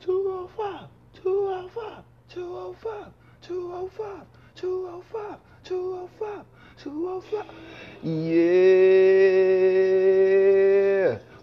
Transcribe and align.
205, 0.00 0.88
205, 1.22 2.04
205, 2.30 3.12
205, 3.42 4.24
205, 4.54 5.36
205, 5.64 6.44
205. 6.82 7.44
Yeah. 8.02 8.30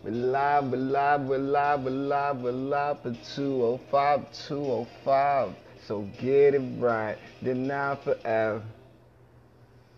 We're 0.03 0.11
live, 0.11 0.71
we're 0.71 0.77
live, 0.77 1.21
we're 1.21 1.37
live, 1.37 1.83
we're 1.83 1.91
live, 1.91 2.41
we're 2.41 2.51
live 2.51 3.01
for 3.03 3.13
205, 3.35 4.31
205. 4.47 5.55
So 5.85 6.01
get 6.19 6.55
it 6.55 6.61
right, 6.79 7.17
then 7.43 7.67
now 7.67 7.93
forever. 7.95 8.63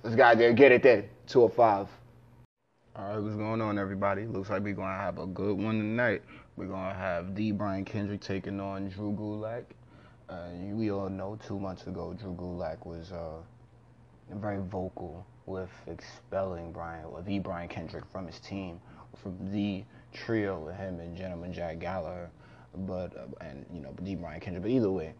Let's 0.03 0.17
go 0.17 0.35
there, 0.35 0.51
get 0.51 0.73
it 0.73 0.83
then. 0.83 1.07
205. 1.27 1.87
All 2.95 3.07
right, 3.07 3.19
what's 3.19 3.35
going 3.37 3.61
on, 3.61 3.79
everybody? 3.79 4.25
Looks 4.25 4.49
like 4.49 4.61
we're 4.63 4.73
gonna 4.73 4.97
have 4.97 5.17
a 5.17 5.27
good 5.27 5.57
one 5.57 5.79
tonight. 5.79 6.23
We're 6.59 6.67
gonna 6.67 6.93
have 6.93 7.35
D. 7.35 7.53
Brian 7.53 7.85
Kendrick 7.85 8.19
taking 8.19 8.59
on 8.59 8.89
Drew 8.89 9.13
Gulak. 9.13 9.63
Uh, 10.27 10.49
we 10.73 10.91
all 10.91 11.07
know 11.07 11.39
two 11.47 11.57
months 11.57 11.87
ago, 11.87 12.13
Drew 12.19 12.33
Gulak 12.33 12.85
was 12.85 13.13
uh, 13.13 13.37
very 14.29 14.59
vocal 14.63 15.25
with 15.45 15.69
expelling 15.87 16.73
Brian 16.73 17.05
or 17.05 17.21
the 17.21 17.39
Brian 17.39 17.69
Kendrick 17.69 18.03
from 18.11 18.27
his 18.27 18.41
team, 18.41 18.81
from 19.23 19.37
the 19.53 19.85
trio 20.11 20.59
with 20.59 20.75
him 20.75 20.99
and 20.99 21.15
Gentleman 21.15 21.53
Jack 21.53 21.79
Gallagher, 21.79 22.29
but 22.75 23.15
uh, 23.15 23.27
and 23.39 23.65
you 23.73 23.79
know, 23.79 23.93
D. 24.03 24.15
Brian 24.15 24.41
Kendrick. 24.41 24.63
But 24.63 24.71
either 24.71 24.91
way, 24.91 25.13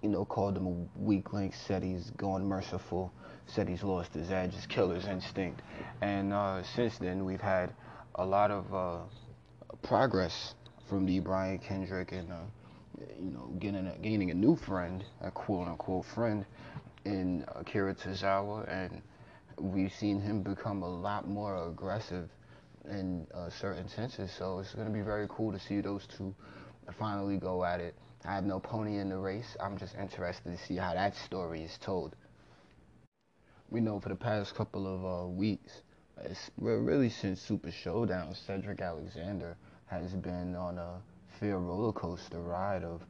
you 0.00 0.10
know, 0.10 0.24
called 0.24 0.56
him 0.56 0.66
a 0.68 1.00
weak 1.00 1.32
link, 1.32 1.54
said 1.66 1.82
he's 1.82 2.10
going 2.10 2.44
merciful, 2.46 3.12
said 3.48 3.68
he's 3.68 3.82
lost 3.82 4.14
his 4.14 4.30
edge, 4.30 4.54
his 4.54 4.66
killer's 4.66 5.06
instinct, 5.06 5.60
and 6.02 6.32
uh, 6.32 6.62
since 6.62 6.98
then 6.98 7.24
we've 7.24 7.40
had 7.40 7.74
a 8.14 8.24
lot 8.24 8.52
of 8.52 8.72
uh, 8.72 8.98
progress 9.82 10.54
from 10.88 11.06
the 11.06 11.20
Brian 11.20 11.58
Kendrick 11.58 12.12
and 12.12 12.30
uh, 12.32 12.36
you 13.18 13.30
know 13.30 13.52
getting 13.58 13.86
a, 13.86 13.96
gaining 13.98 14.30
a 14.30 14.34
new 14.34 14.56
friend, 14.56 15.04
a 15.20 15.30
quote 15.30 15.68
unquote 15.68 16.04
friend 16.14 16.44
in 17.04 17.44
Akira 17.54 17.94
Tozawa, 17.94 18.68
and 18.68 19.02
we've 19.58 19.92
seen 19.92 20.20
him 20.20 20.42
become 20.42 20.82
a 20.82 20.88
lot 20.88 21.28
more 21.28 21.68
aggressive 21.68 22.28
in 22.90 23.26
uh, 23.34 23.50
certain 23.50 23.88
senses. 23.88 24.30
So 24.36 24.58
it's 24.58 24.74
going 24.74 24.86
to 24.86 24.92
be 24.92 25.02
very 25.02 25.26
cool 25.28 25.52
to 25.52 25.58
see 25.58 25.80
those 25.80 26.06
two 26.16 26.34
finally 26.98 27.36
go 27.36 27.64
at 27.64 27.80
it. 27.80 27.94
I 28.24 28.34
have 28.34 28.44
no 28.44 28.58
pony 28.60 28.98
in 28.98 29.08
the 29.08 29.16
race. 29.16 29.56
I'm 29.60 29.78
just 29.78 29.94
interested 29.94 30.50
to 30.50 30.58
see 30.66 30.76
how 30.76 30.94
that 30.94 31.14
story 31.16 31.62
is 31.62 31.78
told. 31.80 32.14
We 33.70 33.80
know 33.80 34.00
for 34.00 34.08
the 34.08 34.16
past 34.16 34.54
couple 34.54 34.86
of 34.86 35.04
uh, 35.04 35.28
weeks, 35.28 35.82
really 36.58 37.08
since 37.08 37.40
Super 37.40 37.70
Showdown, 37.70 38.34
Cedric 38.46 38.80
Alexander 38.80 39.56
has 39.86 40.12
been 40.12 40.54
on 40.54 40.78
a 40.78 41.00
fair 41.38 41.58
roller 41.58 41.92
coaster 41.92 42.40
ride 42.40 42.84
of, 42.84 43.02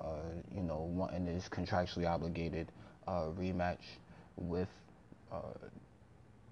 uh, 0.00 0.16
you 0.54 0.62
know, 0.62 0.90
wanting 0.92 1.26
this 1.26 1.48
contractually 1.48 2.08
obligated 2.08 2.70
uh, 3.06 3.28
rematch 3.38 3.82
with 4.36 4.68
uh, 5.32 5.40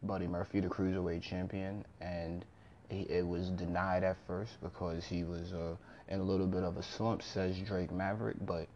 Buddy 0.02 0.26
Murphy, 0.26 0.60
the 0.60 0.68
cruiserweight 0.68 1.22
champion, 1.22 1.84
and 2.00 2.44
it 2.90 3.26
was 3.26 3.50
denied 3.50 4.02
at 4.02 4.16
first 4.26 4.52
because 4.62 5.04
he 5.04 5.22
was 5.22 5.52
uh, 5.52 5.76
in 6.08 6.20
a 6.20 6.22
little 6.22 6.46
bit 6.46 6.64
of 6.64 6.76
a 6.76 6.82
slump, 6.82 7.22
says 7.22 7.56
Drake 7.60 7.92
Maverick. 7.92 8.36
But 8.44 8.66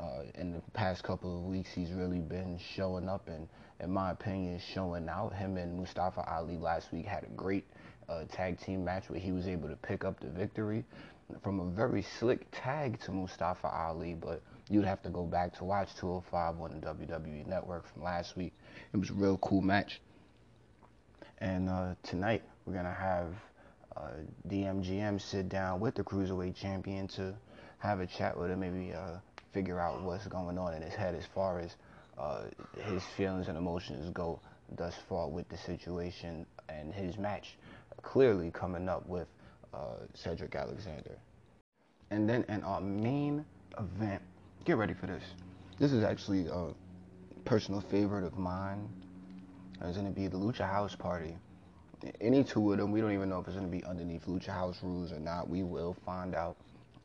uh, 0.00 0.22
in 0.34 0.52
the 0.52 0.60
past 0.72 1.04
couple 1.04 1.38
of 1.38 1.44
weeks, 1.44 1.70
he's 1.72 1.92
really 1.92 2.18
been 2.18 2.58
showing 2.74 3.08
up 3.08 3.28
and, 3.28 3.48
in 3.82 3.90
my 3.90 4.12
opinion, 4.12 4.60
showing 4.72 5.08
out. 5.08 5.34
Him 5.34 5.56
and 5.56 5.76
Mustafa 5.76 6.24
Ali 6.32 6.56
last 6.56 6.92
week 6.92 7.04
had 7.04 7.24
a 7.24 7.30
great 7.36 7.66
uh, 8.08 8.24
tag 8.30 8.60
team 8.60 8.84
match 8.84 9.10
where 9.10 9.18
he 9.18 9.32
was 9.32 9.46
able 9.48 9.68
to 9.68 9.76
pick 9.76 10.04
up 10.04 10.20
the 10.20 10.28
victory 10.28 10.84
from 11.42 11.60
a 11.60 11.64
very 11.64 12.02
slick 12.02 12.46
tag 12.52 13.00
to 13.00 13.10
Mustafa 13.10 13.66
Ali, 13.66 14.14
but 14.14 14.42
you'd 14.68 14.84
have 14.84 15.02
to 15.02 15.10
go 15.10 15.24
back 15.24 15.52
to 15.58 15.64
watch 15.64 15.94
205 15.96 16.60
on 16.60 16.80
the 16.80 16.86
WWE 16.86 17.46
Network 17.46 17.92
from 17.92 18.02
last 18.02 18.36
week. 18.36 18.52
It 18.92 18.96
was 18.96 19.10
a 19.10 19.14
real 19.14 19.38
cool 19.38 19.62
match. 19.62 20.00
And 21.38 21.68
uh, 21.68 21.94
tonight 22.02 22.42
we're 22.64 22.74
gonna 22.74 22.92
have 22.92 23.34
uh, 23.96 24.10
DMGM 24.48 25.20
sit 25.20 25.48
down 25.48 25.80
with 25.80 25.94
the 25.94 26.04
cruiserweight 26.04 26.54
champion 26.54 27.08
to 27.08 27.34
have 27.78 28.00
a 28.00 28.06
chat 28.06 28.38
with 28.38 28.50
him, 28.50 28.60
maybe 28.60 28.92
uh, 28.92 29.16
figure 29.52 29.80
out 29.80 30.02
what's 30.02 30.26
going 30.28 30.56
on 30.56 30.74
in 30.74 30.82
his 30.82 30.94
head 30.94 31.14
as 31.14 31.24
far 31.34 31.58
as 31.58 31.74
uh, 32.18 32.42
his 32.84 33.02
feelings 33.16 33.48
and 33.48 33.56
emotions 33.56 34.10
go 34.10 34.40
thus 34.76 34.94
far 35.08 35.28
with 35.28 35.48
the 35.48 35.56
situation 35.56 36.46
and 36.68 36.92
his 36.92 37.18
match 37.18 37.56
clearly 38.02 38.50
coming 38.50 38.88
up 38.88 39.06
with 39.06 39.28
uh, 39.74 39.96
Cedric 40.14 40.54
Alexander. 40.54 41.16
And 42.10 42.28
then 42.28 42.44
in 42.48 42.62
our 42.62 42.80
main 42.80 43.44
event, 43.78 44.22
get 44.64 44.76
ready 44.76 44.94
for 44.94 45.06
this. 45.06 45.22
This 45.78 45.92
is 45.92 46.04
actually 46.04 46.46
a 46.46 46.68
personal 47.44 47.80
favorite 47.80 48.24
of 48.24 48.38
mine. 48.38 48.88
It's 49.80 49.96
going 49.96 50.06
to 50.06 50.12
be 50.12 50.28
the 50.28 50.36
Lucha 50.36 50.68
House 50.68 50.94
Party. 50.94 51.36
Any 52.20 52.44
two 52.44 52.72
of 52.72 52.78
them, 52.78 52.92
we 52.92 53.00
don't 53.00 53.12
even 53.12 53.28
know 53.28 53.40
if 53.40 53.46
it's 53.46 53.56
going 53.56 53.70
to 53.70 53.76
be 53.76 53.84
underneath 53.84 54.26
Lucha 54.26 54.50
House 54.50 54.78
rules 54.82 55.12
or 55.12 55.20
not. 55.20 55.48
We 55.48 55.62
will 55.62 55.96
find 56.04 56.34
out 56.34 56.56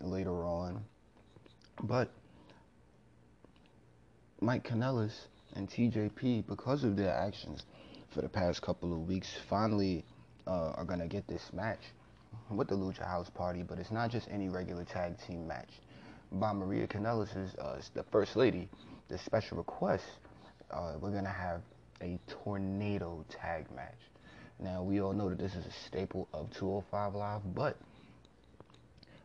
later 0.02 0.44
on. 0.44 0.84
But 1.84 2.12
Mike 4.40 4.68
Kanellis 4.68 5.14
and 5.54 5.68
TJP, 5.68 6.46
because 6.46 6.84
of 6.84 6.96
their 6.96 7.12
actions 7.12 7.64
for 8.14 8.22
the 8.22 8.30
past 8.30 8.62
couple 8.62 8.94
of 8.94 9.08
weeks, 9.08 9.28
finally 9.50 10.06
uh, 10.46 10.74
are 10.76 10.86
going 10.86 11.00
to 11.00 11.08
get 11.08 11.28
this 11.28 11.52
match 11.54 11.80
with 12.52 12.68
the 12.68 12.76
Lucha 12.76 13.06
House 13.08 13.32
Party, 13.32 13.64
but 13.64 13.80
it's 13.80 13.90
not 13.92 14.12
just 14.12 14.28
any 14.30 14.48
regular 14.48 14.86
tag 14.86 15.16
team 15.26 15.48
match. 15.48 15.70
By 16.34 16.54
Maria 16.54 16.86
Kanellis' 16.86 17.58
uh, 17.58 17.82
the 17.96 18.04
First 18.04 18.36
Lady, 18.36 18.70
the 19.08 19.18
special 19.18 19.58
request, 19.58 20.06
uh, 20.70 20.94
we're 21.02 21.10
going 21.10 21.24
to 21.24 21.30
have 21.32 21.62
a 22.02 22.20
tornado 22.28 23.26
tag 23.30 23.66
match. 23.76 23.98
Now, 24.60 24.84
we 24.84 25.02
all 25.02 25.14
know 25.14 25.30
that 25.30 25.40
this 25.40 25.56
is 25.56 25.66
a 25.66 25.72
staple 25.88 26.28
of 26.32 26.52
205 26.52 27.16
Live, 27.16 27.56
but 27.56 27.76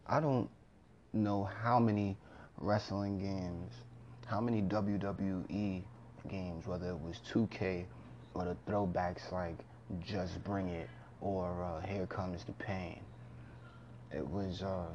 I 0.06 0.20
don't 0.20 0.48
know 1.12 1.44
how 1.44 1.78
many 1.78 2.16
wrestling 2.56 3.18
games, 3.18 3.72
how 4.32 4.40
many 4.40 4.62
WWE 4.62 5.82
games, 6.30 6.66
whether 6.66 6.88
it 6.88 6.98
was 6.98 7.20
2K 7.30 7.84
or 8.32 8.46
the 8.46 8.56
throwbacks 8.66 9.30
like 9.30 9.58
Just 10.02 10.42
Bring 10.42 10.70
It 10.70 10.88
or 11.20 11.62
uh, 11.62 11.86
Here 11.86 12.06
Comes 12.06 12.42
the 12.44 12.52
Pain. 12.52 12.98
It 14.10 14.26
was 14.26 14.62
uh, 14.62 14.86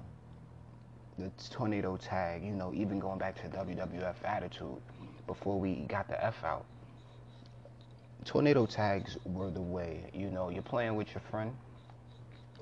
the 1.19 1.29
tornado 1.51 1.97
tag, 1.97 2.43
you 2.43 2.53
know, 2.53 2.73
even 2.73 2.97
going 2.97 3.19
back 3.19 3.35
to 3.35 3.47
WWF 3.55 4.15
Attitude 4.25 4.81
before 5.27 5.59
we 5.59 5.75
got 5.87 6.07
the 6.07 6.23
F 6.25 6.43
out. 6.43 6.65
Tornado 8.25 8.65
tags 8.65 9.17
were 9.23 9.51
the 9.51 9.61
way, 9.61 10.09
you 10.15 10.31
know, 10.31 10.49
you're 10.49 10.63
playing 10.63 10.95
with 10.95 11.13
your 11.13 11.21
friend 11.29 11.55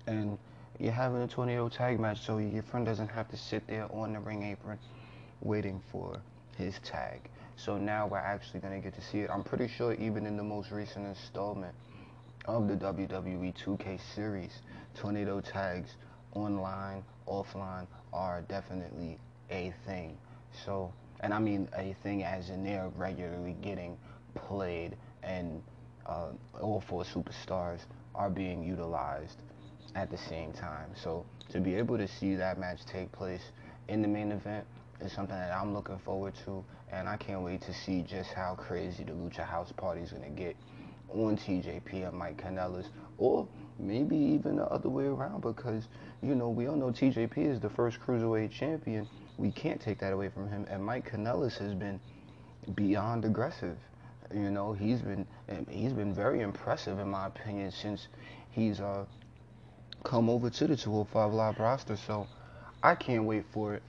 and 0.07 0.37
you're 0.77 0.91
having 0.91 1.21
a 1.21 1.27
tornado 1.27 1.69
tag 1.69 2.01
match 2.01 2.19
so 2.25 2.37
your 2.37 2.63
friend 2.63 2.85
doesn't 2.85 3.07
have 3.07 3.29
to 3.29 3.37
sit 3.37 3.65
there 3.65 3.87
on 3.93 4.11
the 4.11 4.19
ring 4.19 4.43
apron 4.43 4.77
waiting 5.41 5.81
for 5.89 6.19
his 6.55 6.79
tag. 6.83 7.29
So 7.57 7.77
now 7.77 8.07
we're 8.07 8.17
actually 8.17 8.59
going 8.59 8.73
to 8.73 8.83
get 8.83 8.95
to 8.95 9.01
see 9.01 9.19
it. 9.19 9.29
I'm 9.29 9.43
pretty 9.43 9.67
sure 9.67 9.93
even 9.93 10.25
in 10.25 10.35
the 10.35 10.43
most 10.43 10.71
recent 10.71 11.05
installment 11.05 11.73
of 12.45 12.67
the 12.67 12.75
WWE 12.75 13.53
2K 13.63 13.99
series, 14.13 14.51
tornado 14.93 15.41
tags 15.41 15.91
online, 16.33 17.03
offline 17.27 17.87
are 18.13 18.41
definitely 18.41 19.17
a 19.49 19.73
thing. 19.85 20.17
So, 20.65 20.91
and 21.21 21.33
I 21.33 21.39
mean 21.39 21.69
a 21.75 21.95
thing 22.03 22.23
as 22.23 22.49
in 22.49 22.63
they're 22.63 22.89
regularly 22.95 23.55
getting 23.61 23.97
played 24.35 24.95
and 25.23 25.61
uh, 26.05 26.29
all 26.61 26.83
four 26.87 27.03
superstars 27.03 27.79
are 28.13 28.29
being 28.29 28.63
utilized 28.63 29.37
at 29.95 30.11
the 30.11 30.17
same 30.17 30.51
time. 30.51 30.89
So 30.95 31.25
to 31.49 31.59
be 31.59 31.75
able 31.75 31.97
to 31.97 32.07
see 32.07 32.35
that 32.35 32.59
match 32.59 32.85
take 32.85 33.11
place 33.11 33.41
in 33.87 34.01
the 34.01 34.07
main 34.07 34.31
event 34.31 34.65
is 35.01 35.11
something 35.11 35.35
that 35.35 35.51
I'm 35.51 35.73
looking 35.73 35.99
forward 35.99 36.33
to, 36.45 36.63
and 36.91 37.07
I 37.07 37.17
can't 37.17 37.41
wait 37.41 37.61
to 37.63 37.73
see 37.73 38.01
just 38.01 38.31
how 38.33 38.55
crazy 38.55 39.03
the 39.03 39.11
Lucha 39.11 39.45
House 39.45 39.71
Party 39.71 40.01
is 40.01 40.11
gonna 40.11 40.29
get 40.29 40.55
on 41.09 41.37
TJP 41.37 42.07
and 42.07 42.17
Mike 42.17 42.41
Kanellis, 42.41 42.87
or 43.17 43.47
maybe 43.77 44.15
even 44.15 44.55
the 44.57 44.65
other 44.65 44.89
way 44.89 45.05
around 45.05 45.41
because 45.41 45.87
you 46.21 46.35
know 46.35 46.49
we 46.49 46.67
all 46.67 46.75
know 46.75 46.91
TJP 46.91 47.37
is 47.37 47.59
the 47.59 47.69
first 47.69 47.99
cruiserweight 47.99 48.51
champion. 48.51 49.07
We 49.37 49.51
can't 49.51 49.81
take 49.81 49.99
that 49.99 50.13
away 50.13 50.29
from 50.29 50.49
him, 50.49 50.65
and 50.69 50.83
Mike 50.83 51.11
Kanellis 51.11 51.57
has 51.57 51.73
been 51.73 51.99
beyond 52.73 53.25
aggressive. 53.25 53.77
You 54.33 54.49
know, 54.49 54.73
he's 54.73 55.01
been 55.01 55.27
he's 55.69 55.93
been 55.93 56.13
very 56.13 56.41
impressive 56.41 56.99
in 56.99 57.09
my 57.09 57.27
opinion 57.27 57.71
since 57.71 58.07
he's 58.51 58.79
uh 58.79 59.05
come 60.03 60.29
over 60.29 60.49
to 60.49 60.67
the 60.67 60.75
205 60.75 61.33
Live 61.33 61.59
roster. 61.59 61.95
So 61.95 62.27
I 62.81 62.95
can't 62.95 63.25
wait 63.25 63.45
for 63.51 63.75
it. 63.75 63.83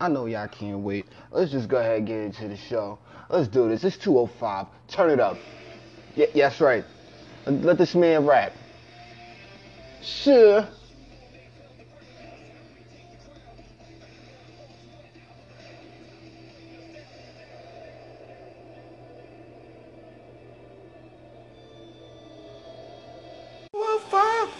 I 0.00 0.08
know 0.08 0.26
y'all 0.26 0.48
can't 0.48 0.80
wait. 0.80 1.06
Let's 1.30 1.52
just 1.52 1.68
go 1.68 1.78
ahead 1.78 1.98
and 1.98 2.06
get 2.06 2.18
into 2.20 2.48
the 2.48 2.56
show. 2.56 2.98
Let's 3.28 3.48
do 3.48 3.68
this. 3.68 3.84
It's 3.84 3.96
205. 3.96 4.66
Turn 4.88 5.10
it 5.10 5.20
up. 5.20 5.38
Yeah, 6.14 6.26
that's 6.34 6.60
right. 6.60 6.84
Let 7.46 7.78
this 7.78 7.94
man 7.94 8.26
rap. 8.26 8.52
Sure. 10.02 10.66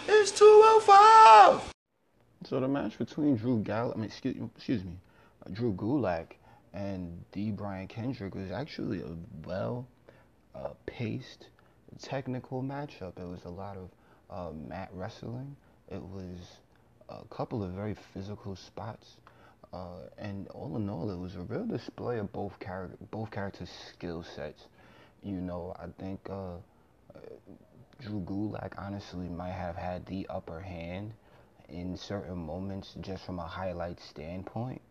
It's 0.07 0.31
205. 0.39 1.71
So 2.45 2.59
the 2.59 2.67
match 2.67 2.97
between 2.97 3.35
Drew 3.35 3.59
Galloway, 3.59 3.93
I 3.93 3.97
mean, 3.97 4.05
excuse, 4.05 4.35
excuse 4.55 4.83
me, 4.83 4.93
Drew 5.51 5.73
Gulak 5.73 6.33
and 6.73 7.23
D. 7.31 7.51
Brian 7.51 7.87
Kendrick 7.87 8.35
was 8.35 8.51
actually 8.51 9.01
a 9.01 9.15
well 9.45 9.87
uh, 10.55 10.69
paced, 10.85 11.49
technical 12.01 12.63
matchup. 12.63 13.19
It 13.19 13.27
was 13.27 13.43
a 13.45 13.49
lot 13.49 13.77
of 13.77 13.89
uh, 14.29 14.51
mat 14.53 14.89
wrestling. 14.93 15.55
It 15.89 16.01
was 16.01 16.59
a 17.09 17.23
couple 17.29 17.63
of 17.63 17.71
very 17.71 17.95
physical 18.13 18.55
spots. 18.55 19.17
Uh, 19.73 20.07
and 20.17 20.47
all 20.49 20.75
in 20.77 20.89
all, 20.89 21.11
it 21.11 21.17
was 21.17 21.35
a 21.35 21.41
real 21.41 21.65
display 21.65 22.17
of 22.17 22.31
both 22.31 22.57
character, 22.59 22.97
both 23.11 23.29
characters' 23.29 23.69
skill 23.91 24.23
sets. 24.23 24.67
You 25.21 25.41
know, 25.41 25.75
I 25.77 25.87
think 26.01 26.19
uh, 26.29 26.57
Drew 27.99 28.21
Gulak 28.21 28.73
honestly 28.77 29.27
might 29.27 29.51
have 29.53 29.75
had 29.75 30.05
the 30.05 30.27
upper 30.29 30.59
hand 30.59 31.13
in 31.69 31.97
certain 31.97 32.37
moments 32.37 32.95
just 33.01 33.25
from 33.25 33.39
a 33.39 33.45
highlight 33.45 33.99
standpoint. 33.99 34.81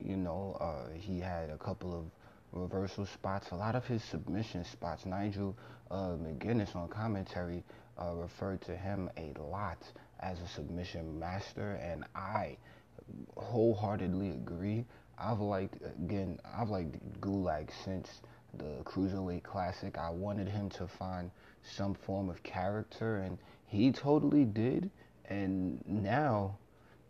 You 0.00 0.16
know, 0.16 0.56
uh, 0.60 0.92
he 0.98 1.20
had 1.20 1.50
a 1.50 1.58
couple 1.58 1.94
of 1.94 2.04
reversal 2.52 3.06
spots, 3.06 3.50
a 3.50 3.56
lot 3.56 3.74
of 3.74 3.86
his 3.86 4.02
submission 4.04 4.64
spots. 4.64 5.06
Nigel 5.06 5.56
uh, 5.90 6.16
McGuinness 6.16 6.74
on 6.76 6.88
commentary 6.88 7.64
uh, 8.00 8.12
referred 8.14 8.60
to 8.62 8.76
him 8.76 9.10
a 9.16 9.34
lot 9.40 9.78
as 10.20 10.40
a 10.40 10.48
submission 10.48 11.18
master, 11.18 11.72
and 11.82 12.04
I 12.14 12.56
wholeheartedly 13.36 14.30
agree. 14.30 14.84
I've 15.18 15.40
liked 15.40 15.78
again, 15.82 16.38
I've 16.44 16.68
liked 16.68 16.98
Gulak 17.20 17.70
since 17.84 18.20
the 18.54 18.82
Cruiserweight 18.84 19.42
Classic. 19.42 19.96
I 19.98 20.10
wanted 20.10 20.48
him 20.48 20.68
to 20.70 20.86
find 20.86 21.30
some 21.62 21.94
form 21.94 22.28
of 22.28 22.42
character, 22.42 23.18
and 23.18 23.38
he 23.66 23.92
totally 23.92 24.44
did. 24.44 24.90
And 25.28 25.82
now, 25.86 26.58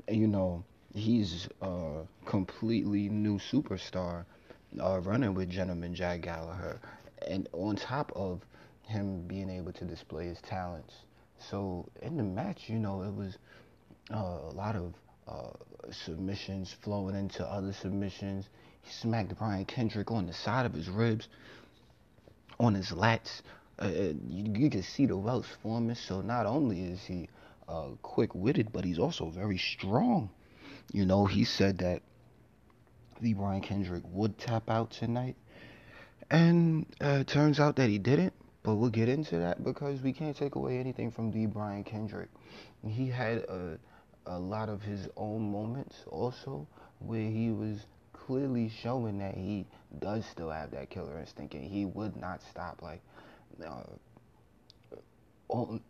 you 0.08 0.26
know, 0.26 0.64
he's 0.96 1.46
a 1.60 2.02
completely 2.24 3.08
new 3.10 3.38
superstar 3.38 4.24
uh, 4.80 4.98
running 5.00 5.34
with 5.34 5.50
Gentleman 5.50 5.94
Jack 5.94 6.22
Gallagher. 6.22 6.80
And 7.26 7.48
on 7.52 7.76
top 7.76 8.12
of 8.16 8.40
him 8.82 9.26
being 9.26 9.50
able 9.50 9.72
to 9.72 9.84
display 9.84 10.26
his 10.26 10.40
talents. 10.40 10.94
So 11.38 11.86
in 12.00 12.16
the 12.16 12.22
match, 12.22 12.62
you 12.68 12.78
know, 12.78 13.02
it 13.02 13.14
was 13.14 13.36
uh, 14.12 14.50
a 14.50 14.54
lot 14.54 14.74
of 14.74 14.94
uh, 15.28 15.50
submissions 15.90 16.74
flowing 16.82 17.14
into 17.14 17.44
other 17.44 17.74
submissions. 17.74 18.46
He 18.80 18.92
smacked 18.92 19.36
Brian 19.36 19.66
Kendrick 19.66 20.10
on 20.10 20.26
the 20.26 20.32
side 20.32 20.64
of 20.64 20.72
his 20.72 20.88
ribs, 20.88 21.28
on 22.58 22.74
his 22.74 22.90
lats. 22.90 23.42
Uh, 23.78 23.88
you, 24.28 24.52
you, 24.54 24.70
can 24.70 24.82
see 24.82 25.04
the 25.04 25.16
welts 25.16 25.48
forming. 25.62 25.94
So 25.94 26.22
not 26.22 26.46
only 26.46 26.80
is 26.80 27.04
he 27.04 27.28
uh, 27.68 27.88
quick-witted, 28.00 28.72
but 28.72 28.84
he's 28.84 28.98
also 28.98 29.28
very 29.28 29.58
strong. 29.58 30.30
You 30.92 31.04
know, 31.06 31.26
he 31.26 31.44
said 31.44 31.78
that 31.78 32.02
the 33.20 33.34
Brian 33.34 33.60
Kendrick 33.60 34.02
would 34.12 34.38
tap 34.38 34.70
out 34.70 34.90
tonight, 34.90 35.36
and 36.30 36.86
uh, 37.02 37.18
it 37.20 37.26
turns 37.26 37.60
out 37.60 37.76
that 37.76 37.88
he 37.88 37.98
didn't. 37.98 38.32
But 38.62 38.74
we'll 38.76 38.90
get 38.90 39.08
into 39.08 39.38
that 39.38 39.62
because 39.62 40.02
we 40.02 40.12
can't 40.12 40.36
take 40.36 40.56
away 40.56 40.78
anything 40.78 41.12
from 41.12 41.30
D. 41.30 41.46
Brian 41.46 41.84
Kendrick. 41.84 42.28
He 42.84 43.08
had 43.08 43.38
a 43.38 43.78
a 44.26 44.38
lot 44.38 44.68
of 44.68 44.82
his 44.82 45.08
own 45.16 45.50
moments 45.50 46.04
also 46.10 46.66
where 46.98 47.30
he 47.30 47.50
was 47.50 47.86
clearly 48.12 48.68
showing 48.68 49.18
that 49.18 49.34
he 49.34 49.66
does 50.00 50.24
still 50.26 50.50
have 50.50 50.72
that 50.72 50.90
killer 50.90 51.18
instinct 51.18 51.54
and 51.54 51.64
he 51.64 51.84
would 51.84 52.16
not 52.16 52.40
stop. 52.50 52.82
Like, 52.82 53.00
uh, 53.64 53.84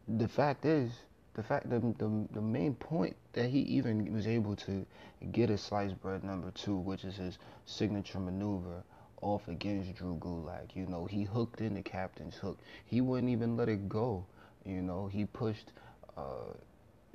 the 0.06 0.28
fact 0.28 0.66
is, 0.66 0.92
the 1.36 1.42
fact 1.42 1.68
the, 1.68 1.78
the 1.98 2.10
the 2.32 2.40
main 2.40 2.74
point 2.74 3.14
that 3.34 3.50
he 3.50 3.60
even 3.60 4.10
was 4.12 4.26
able 4.26 4.56
to 4.56 4.86
get 5.32 5.50
a 5.50 5.58
sliced 5.58 6.00
bread 6.00 6.24
number 6.24 6.50
two, 6.52 6.76
which 6.76 7.04
is 7.04 7.16
his 7.16 7.38
signature 7.66 8.18
maneuver 8.18 8.82
off 9.20 9.46
against 9.48 9.94
Drew 9.94 10.16
Gulak. 10.16 10.74
You 10.74 10.86
know, 10.86 11.04
he 11.04 11.24
hooked 11.24 11.60
in 11.60 11.74
the 11.74 11.82
captain's 11.82 12.36
hook. 12.36 12.58
He 12.86 13.02
wouldn't 13.02 13.30
even 13.30 13.54
let 13.54 13.68
it 13.68 13.86
go. 13.86 14.24
You 14.64 14.80
know, 14.80 15.08
he 15.08 15.26
pushed 15.26 15.72
uh, 16.16 16.54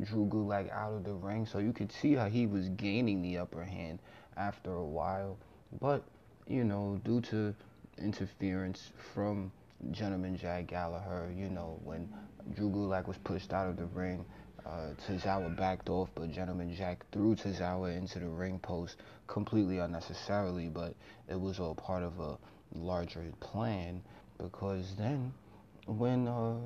Drew 0.04 0.28
Gulak 0.28 0.72
out 0.72 0.94
of 0.94 1.04
the 1.04 1.14
ring, 1.14 1.48
so 1.48 1.58
you 1.58 1.74
could 1.74 1.92
see 1.92 2.14
how 2.14 2.28
he 2.28 2.46
was 2.46 2.70
gaining 2.70 3.24
the 3.24 3.40
upper 3.40 3.64
hand 3.64 3.98
after 4.38 4.72
a 4.72 4.86
while. 4.86 5.36
But 5.80 6.04
you 6.48 6.64
know, 6.64 7.02
due 7.04 7.22
to 7.22 7.56
interference 7.98 8.92
from 9.14 9.52
Gentleman 9.90 10.38
Jack 10.38 10.68
Gallagher, 10.68 11.32
you 11.36 11.50
know, 11.50 11.80
when 11.84 12.08
Drew 12.54 12.70
Gulak 12.70 13.08
was 13.08 13.18
pushed 13.18 13.52
out 13.52 13.68
of 13.68 13.78
the 13.78 13.86
ring, 13.86 14.24
uh, 14.66 14.90
Tozawa 15.08 15.56
backed 15.58 15.90
off, 15.90 16.10
but 16.14 16.32
Gentleman 16.32 16.74
Jack 16.76 17.04
threw 17.12 17.36
Tozawa 17.36 17.98
into 17.98 18.20
the 18.20 18.28
ring 18.28 18.60
post 18.60 18.98
completely 19.28 19.80
unnecessarily, 19.80 20.68
but 20.68 20.94
it 21.28 21.40
was 21.40 21.60
all 21.60 21.74
part 21.74 22.04
of 22.04 22.20
a 22.20 22.38
larger 22.74 23.24
plan 23.40 24.02
because 24.38 24.96
then 24.98 25.34
when 25.88 26.28
uh, 26.28 26.58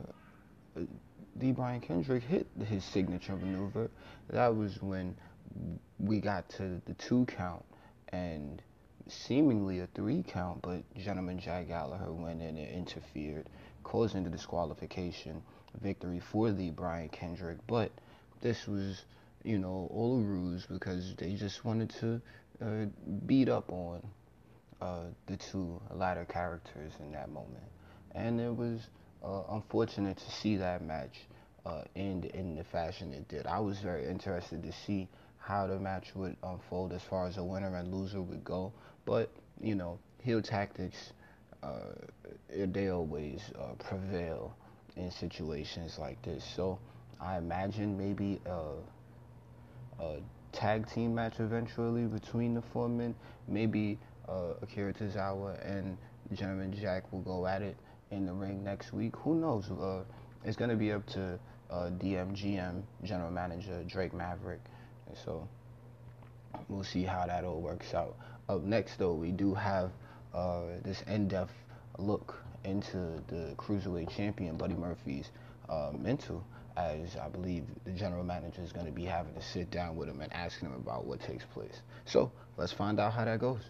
D. 1.38 1.52
Brian 1.52 1.82
Kendrick 1.82 2.24
hit 2.24 2.48
his 2.68 2.84
signature 2.84 3.36
maneuver, 3.36 3.90
that 4.30 4.56
was 4.56 4.82
when 4.82 5.16
we 6.00 6.20
got 6.20 6.48
to 6.50 6.82
the 6.86 6.94
two 6.94 7.26
count 7.26 7.64
and 8.10 8.62
seemingly 9.08 9.80
a 9.80 9.88
three 9.88 10.24
count, 10.24 10.62
but 10.62 10.82
Gentleman 10.96 11.40
Jack 11.40 11.68
Gallagher 11.68 12.12
went 12.12 12.42
in 12.42 12.58
and 12.58 12.70
interfered, 12.70 13.48
causing 13.84 14.24
the 14.24 14.30
disqualification 14.30 15.42
victory 15.82 16.20
for 16.20 16.52
the 16.52 16.72
Brian 16.72 17.10
Kendrick. 17.10 17.58
But 17.68 17.92
this 18.42 18.68
was, 18.68 19.04
you 19.44 19.58
know, 19.58 19.90
all 19.94 20.20
a 20.20 20.24
ruse 20.24 20.66
because 20.66 21.16
they 21.16 21.34
just 21.34 21.66
wanted 21.66 21.90
to 22.02 22.22
uh, 22.62 22.86
beat 23.26 23.50
up 23.50 23.72
on 23.72 24.02
uh, 24.82 25.06
the 25.28 25.38
two 25.38 25.82
latter 25.94 26.26
characters 26.26 26.94
in 27.00 27.12
that 27.12 27.30
moment. 27.30 27.64
And 28.14 28.40
it 28.40 28.56
was 28.56 28.80
uh, 29.24 29.42
unfortunate 29.50 30.18
to 30.18 30.32
see 30.32 30.56
that 30.58 30.84
match 30.84 31.28
uh, 31.66 31.82
end 31.96 32.26
in 32.26 32.56
the 32.56 32.64
fashion 32.64 33.14
it 33.14 33.28
did. 33.28 33.48
I 33.48 33.60
was 33.60 33.80
very 33.80 34.08
interested 34.08 34.64
to 34.64 34.72
see 34.72 35.08
how 35.46 35.68
the 35.68 35.78
match 35.78 36.08
would 36.16 36.36
unfold 36.44 36.92
as 36.92 37.04
far 37.04 37.28
as 37.28 37.38
a 37.38 37.44
winner 37.44 37.76
and 37.76 37.94
loser 37.94 38.22
would 38.22 38.44
go. 38.44 38.74
But, 39.06 39.30
you 39.62 39.76
know, 39.76 40.00
heel 40.24 40.42
tactics, 40.42 41.14
uh, 41.62 41.94
they 42.50 42.90
always 42.90 43.42
uh, 43.60 43.74
prevail 43.78 44.56
in 44.96 45.12
situations 45.12 46.00
like 46.00 46.20
this. 46.24 46.44
So 46.56 46.80
I 47.22 47.38
imagine 47.38 47.96
maybe 47.96 48.42
a, 48.48 50.04
a 50.04 50.18
tag 50.52 50.90
team 50.92 51.14
match 51.14 51.40
eventually 51.40 52.06
between 52.06 52.56
the 52.56 52.64
four 52.74 52.90
men. 52.90 53.14
Maybe 53.48 54.00
uh, 54.28 54.54
Akira 54.64 54.94
Tozawa 54.94 55.64
and 55.64 55.96
Gentleman 56.34 56.74
Jack 56.74 57.12
will 57.14 57.22
go 57.22 57.46
at 57.46 57.62
it 57.62 57.78
in 58.10 58.26
the 58.26 58.34
ring 58.34 58.64
next 58.64 58.94
week. 58.94 59.16
Who 59.18 59.36
knows? 59.36 59.70
Uh, 59.70 60.04
it's 60.44 60.58
going 60.58 60.72
to 60.72 60.76
be 60.76 60.92
up 60.92 61.06
to 61.08 61.40
uh, 61.70 61.90
DMGM 62.00 62.82
general 63.04 63.32
manager 63.32 63.84
Drake 63.88 64.14
Maverick, 64.14 64.62
and 65.08 65.18
so 65.24 65.48
we'll 66.70 66.84
see 66.84 67.04
how 67.04 67.26
that 67.26 67.44
all 67.44 67.62
works 67.62 67.94
out. 67.94 68.16
Up 68.48 68.62
next, 68.62 68.98
though, 68.98 69.14
we 69.14 69.32
do 69.32 69.54
have 69.54 69.92
uh, 70.34 70.62
this 70.84 71.02
in-depth 71.08 71.54
look 71.98 72.36
into 72.64 73.22
the 73.28 73.54
cruiserweight 73.58 74.16
champion 74.16 74.58
Buddy 74.58 74.74
Murphy's 74.76 75.30
uh, 75.70 75.92
mental, 75.98 76.44
as 76.78 77.16
I 77.16 77.30
believe 77.30 77.64
the 77.86 77.92
general 77.92 78.24
manager 78.24 78.62
is 78.62 78.72
going 78.72 78.86
to 78.86 78.92
be 78.92 79.06
having 79.06 79.34
to 79.34 79.42
sit 79.42 79.72
down 79.72 79.96
with 79.96 80.10
him 80.10 80.22
and 80.22 80.32
asking 80.34 80.70
him 80.70 80.76
about 80.76 81.06
what 81.06 81.22
takes 81.22 81.46
place. 81.46 81.82
So 82.06 82.32
let's 82.58 82.74
find 82.74 83.00
out 83.00 83.14
how 83.14 83.26
that 83.26 83.40
goes. 83.40 83.62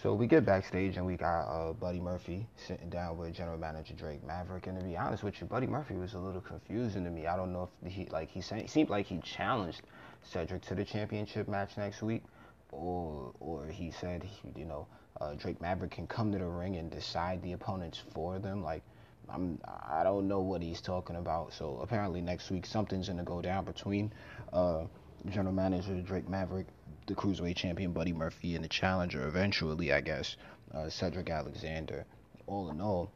So 0.00 0.14
we 0.14 0.28
get 0.28 0.44
backstage 0.44 0.96
and 0.96 1.04
we 1.04 1.16
got 1.16 1.48
uh, 1.48 1.72
Buddy 1.72 1.98
Murphy 1.98 2.46
sitting 2.54 2.88
down 2.88 3.18
with 3.18 3.34
General 3.34 3.58
Manager 3.58 3.94
Drake 3.94 4.24
Maverick. 4.24 4.68
And 4.68 4.78
to 4.78 4.84
be 4.84 4.96
honest 4.96 5.24
with 5.24 5.40
you, 5.40 5.48
Buddy 5.48 5.66
Murphy 5.66 5.94
was 5.94 6.14
a 6.14 6.18
little 6.18 6.40
confusing 6.40 7.02
to 7.02 7.10
me. 7.10 7.26
I 7.26 7.36
don't 7.36 7.52
know 7.52 7.68
if 7.84 7.92
he 7.92 8.04
like 8.06 8.30
he 8.30 8.40
seemed 8.40 8.90
like 8.90 9.06
he 9.06 9.18
challenged 9.18 9.82
Cedric 10.22 10.62
to 10.66 10.76
the 10.76 10.84
championship 10.84 11.48
match 11.48 11.76
next 11.76 12.00
week, 12.00 12.22
or 12.70 13.32
or 13.40 13.66
he 13.66 13.90
said 13.90 14.22
he, 14.22 14.60
you 14.60 14.66
know 14.66 14.86
uh, 15.20 15.34
Drake 15.34 15.60
Maverick 15.60 15.90
can 15.90 16.06
come 16.06 16.30
to 16.30 16.38
the 16.38 16.46
ring 16.46 16.76
and 16.76 16.92
decide 16.92 17.42
the 17.42 17.54
opponents 17.54 18.00
for 18.14 18.38
them. 18.38 18.62
Like 18.62 18.84
I'm 19.28 19.58
I 19.66 20.04
don't 20.04 20.28
know 20.28 20.38
what 20.38 20.62
he's 20.62 20.80
talking 20.80 21.16
about. 21.16 21.52
So 21.52 21.80
apparently 21.82 22.20
next 22.20 22.52
week 22.52 22.66
something's 22.66 23.08
gonna 23.08 23.24
go 23.24 23.42
down 23.42 23.64
between 23.64 24.12
uh, 24.52 24.84
General 25.28 25.54
Manager 25.54 26.00
Drake 26.02 26.28
Maverick 26.28 26.66
the 27.08 27.14
cruiserweight 27.14 27.56
champion 27.56 27.92
Buddy 27.92 28.12
Murphy 28.12 28.54
and 28.54 28.62
the 28.62 28.68
challenger 28.68 29.26
eventually, 29.26 29.92
I 29.92 30.00
guess, 30.02 30.36
uh, 30.74 30.88
Cedric 30.90 31.30
Alexander. 31.30 32.04
All 32.46 32.70
in 32.70 32.80
all, 32.80 33.10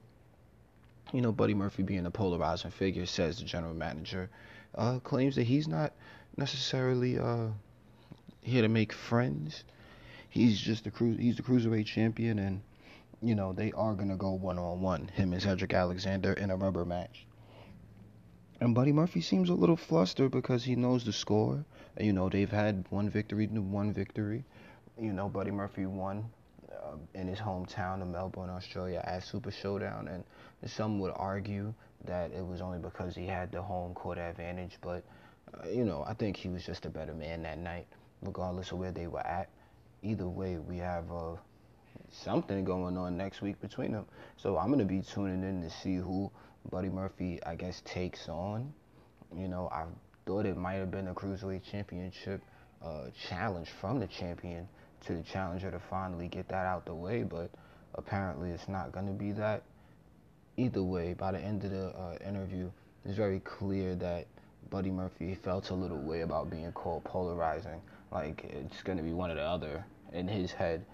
you 1.13 1.21
know, 1.21 1.31
Buddy 1.31 1.55
Murphy 1.55 1.83
being 1.83 2.07
a 2.07 2.11
polarizing 2.11 2.71
figure, 2.71 3.07
says 3.07 3.39
the 3.39 3.45
general 3.45 3.75
manager, 3.75 4.31
uh, 4.75 4.99
claims 5.01 5.37
that 5.37 5.45
he's 5.45 5.69
not 5.69 5.93
necessarily 6.37 7.19
uh, 7.19 7.49
here 8.41 8.63
to 8.63 8.69
make 8.69 8.93
friends. 8.93 9.65
He's 10.31 10.59
just 10.59 10.85
the 10.85 10.91
cru- 10.91 11.17
he's 11.17 11.37
the 11.37 11.43
cruiserweight 11.43 11.87
champion, 11.87 12.39
and 12.39 12.63
you 13.21 13.35
know 13.35 13.53
they 13.53 13.73
are 13.73 13.95
gonna 13.95 14.17
go 14.17 14.33
one 14.33 14.59
on 14.59 14.81
one, 14.81 15.09
him 15.09 15.35
and 15.35 15.43
Cedric 15.43 15.75
Alexander 15.75 16.33
in 16.33 16.51
a 16.51 16.57
rubber 16.57 16.87
match. 16.87 17.27
And 18.59 18.75
Buddy 18.75 18.93
Murphy 18.93 19.21
seems 19.21 19.51
a 19.51 19.55
little 19.55 19.77
flustered 19.77 20.31
because 20.31 20.65
he 20.65 20.77
knows 20.77 21.05
the 21.05 21.13
score. 21.13 21.67
You 21.99 22.13
know, 22.13 22.29
they've 22.29 22.51
had 22.51 22.85
one 22.91 23.11
victory, 23.11 23.47
one 23.47 23.93
victory. 23.93 24.45
You 25.01 25.13
know, 25.13 25.29
Buddy 25.29 25.51
Murphy 25.51 25.87
won 25.87 26.25
uh, 26.71 26.97
in 27.15 27.29
his 27.29 27.39
hometown 27.39 28.01
of 28.01 28.09
Melbourne, 28.09 28.51
Australia, 28.51 29.03
at 29.05 29.23
Super 29.25 29.51
Showdown, 29.51 30.09
and 30.09 30.25
some 30.71 30.99
would 31.01 31.13
argue 31.17 31.75
that 32.05 32.33
it 32.33 32.45
was 32.45 32.61
only 32.61 32.79
because 32.79 33.15
he 33.15 33.27
had 33.27 33.53
the 33.53 33.61
home 33.61 33.95
court 33.95 34.19
advantage. 34.19 34.79
But 34.81 35.05
uh, 35.53 35.69
you 35.69 35.85
know, 35.85 36.05
I 36.07 36.15
think 36.15 36.37
he 36.37 36.49
was 36.49 36.65
just 36.65 36.87
a 36.87 36.91
better 36.91 37.15
man 37.15 37.43
that 37.43 37.59
night, 37.59 37.87
regardless 38.23 38.73
of 38.73 38.79
where 38.79 38.93
they 38.93 39.07
were 39.07 39.27
at. 39.27 39.49
Either 40.03 40.27
way, 40.27 40.57
we 40.57 40.79
have 40.79 41.11
uh, 41.13 41.37
something 42.11 42.65
going 42.65 42.97
on 42.97 43.17
next 43.17 43.43
week 43.43 43.61
between 43.61 43.93
them. 43.93 44.07
So 44.37 44.57
I'm 44.57 44.71
gonna 44.71 44.85
be 44.85 45.03
tuning 45.03 45.43
in 45.43 45.63
to 45.63 45.71
see 45.71 45.97
who 45.97 46.31
Buddy 46.71 46.89
Murphy, 46.89 47.39
I 47.45 47.55
guess, 47.55 47.83
takes 47.85 48.29
on. 48.29 48.73
You 49.37 49.49
know, 49.49 49.69
I 49.73 49.85
thought 50.27 50.47
it 50.47 50.57
might 50.57 50.75
have 50.75 50.91
been 50.91 51.09
a 51.09 51.15
cruiserweight 51.15 51.63
championship 51.63 52.43
uh, 52.85 53.05
challenge 53.29 53.69
from 53.81 54.01
the 54.01 54.07
champion 54.07 54.69
to 55.07 55.15
the 55.15 55.23
challenger 55.23 55.71
to 55.71 55.81
finally 55.91 56.29
get 56.29 56.49
that 56.49 56.67
out 56.67 56.87
the 56.87 56.95
way, 56.95 57.23
but 57.23 57.51
apparently 57.95 58.51
it's 58.51 58.69
not 58.69 58.93
going 58.93 59.07
to 59.07 59.13
be 59.13 59.33
that. 59.33 59.63
Either 60.57 60.83
way, 60.83 61.15
by 61.15 61.33
the 61.33 61.39
end 61.39 61.65
of 61.65 61.71
the 61.71 61.87
uh, 61.89 62.19
interview, 62.27 62.71
it's 63.05 63.17
very 63.17 63.41
clear 63.41 63.95
that 63.95 64.27
Buddy 64.71 64.91
Murphy 64.91 65.35
felt 65.35 65.71
a 65.71 65.75
little 65.75 66.01
way 66.01 66.21
about 66.21 66.51
being 66.51 66.71
called 66.73 67.05
polarizing. 67.05 67.81
Like 68.11 68.45
it's 68.45 68.83
going 68.83 68.99
to 68.99 69.05
be 69.05 69.13
one 69.13 69.31
or 69.31 69.35
the 69.35 69.43
other 69.43 69.85
in 70.13 70.29
his 70.29 70.53
head. 70.53 70.85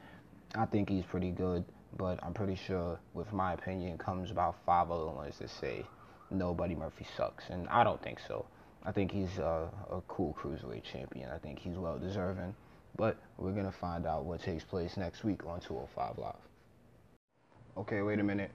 I 0.54 0.64
think 0.64 0.88
he's 0.88 1.04
pretty 1.04 1.30
good 1.30 1.64
but 1.96 2.18
I'm 2.22 2.34
pretty 2.34 2.54
sure, 2.54 2.98
with 3.14 3.32
my 3.32 3.54
opinion, 3.54 3.98
comes 3.98 4.30
about 4.30 4.56
five 4.66 4.90
other 4.90 5.06
ones 5.06 5.38
that 5.38 5.50
say 5.50 5.84
nobody 6.30 6.74
Murphy 6.74 7.06
sucks, 7.16 7.44
and 7.48 7.68
I 7.68 7.84
don't 7.84 8.02
think 8.02 8.18
so. 8.26 8.44
I 8.84 8.92
think 8.92 9.12
he's 9.12 9.38
uh, 9.38 9.68
a 9.90 10.00
cool 10.08 10.36
cruiserweight 10.40 10.84
champion. 10.84 11.30
I 11.30 11.38
think 11.38 11.58
he's 11.58 11.76
well 11.76 11.98
deserving, 11.98 12.54
but 12.96 13.16
we're 13.36 13.52
gonna 13.52 13.72
find 13.72 14.06
out 14.06 14.24
what 14.24 14.42
takes 14.42 14.64
place 14.64 14.96
next 14.96 15.24
week 15.24 15.44
on 15.46 15.60
205 15.60 16.18
Live. 16.18 16.34
Okay, 17.76 18.02
wait 18.02 18.18
a 18.18 18.24
minute. 18.24 18.50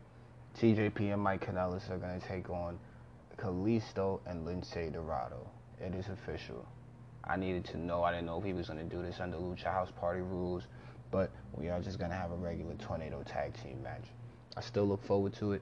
TJP 0.60 1.14
and 1.14 1.22
Mike 1.22 1.46
Kanellis 1.46 1.90
are 1.90 1.98
gonna 1.98 2.20
take 2.20 2.50
on 2.50 2.80
Kalisto 3.38 4.20
and 4.26 4.46
Lince 4.46 4.92
Dorado. 4.94 5.50
It 5.80 5.96
is 5.96 6.08
official. 6.08 6.66
I 7.24 7.38
needed 7.38 7.66
to 7.66 7.78
know. 7.78 8.04
I 8.04 8.12
didn't 8.12 8.26
know 8.26 8.40
if 8.40 8.46
he 8.46 8.54
was 8.54 8.68
gonna 8.68 8.84
do 8.84 9.02
this 9.02 9.20
under 9.20 9.38
Lucha 9.38 9.72
House 9.72 9.92
Party 10.00 10.22
rules 10.22 10.64
but 11.14 11.30
we 11.56 11.70
are 11.70 11.80
just 11.80 12.00
gonna 12.00 12.16
have 12.16 12.32
a 12.32 12.36
regular 12.36 12.74
tornado 12.74 13.22
tag 13.22 13.54
team 13.62 13.82
match. 13.84 14.06
I 14.58 14.62
still 14.62 14.86
look 14.86 15.04
forward 15.06 15.34
to 15.36 15.52
it. 15.52 15.62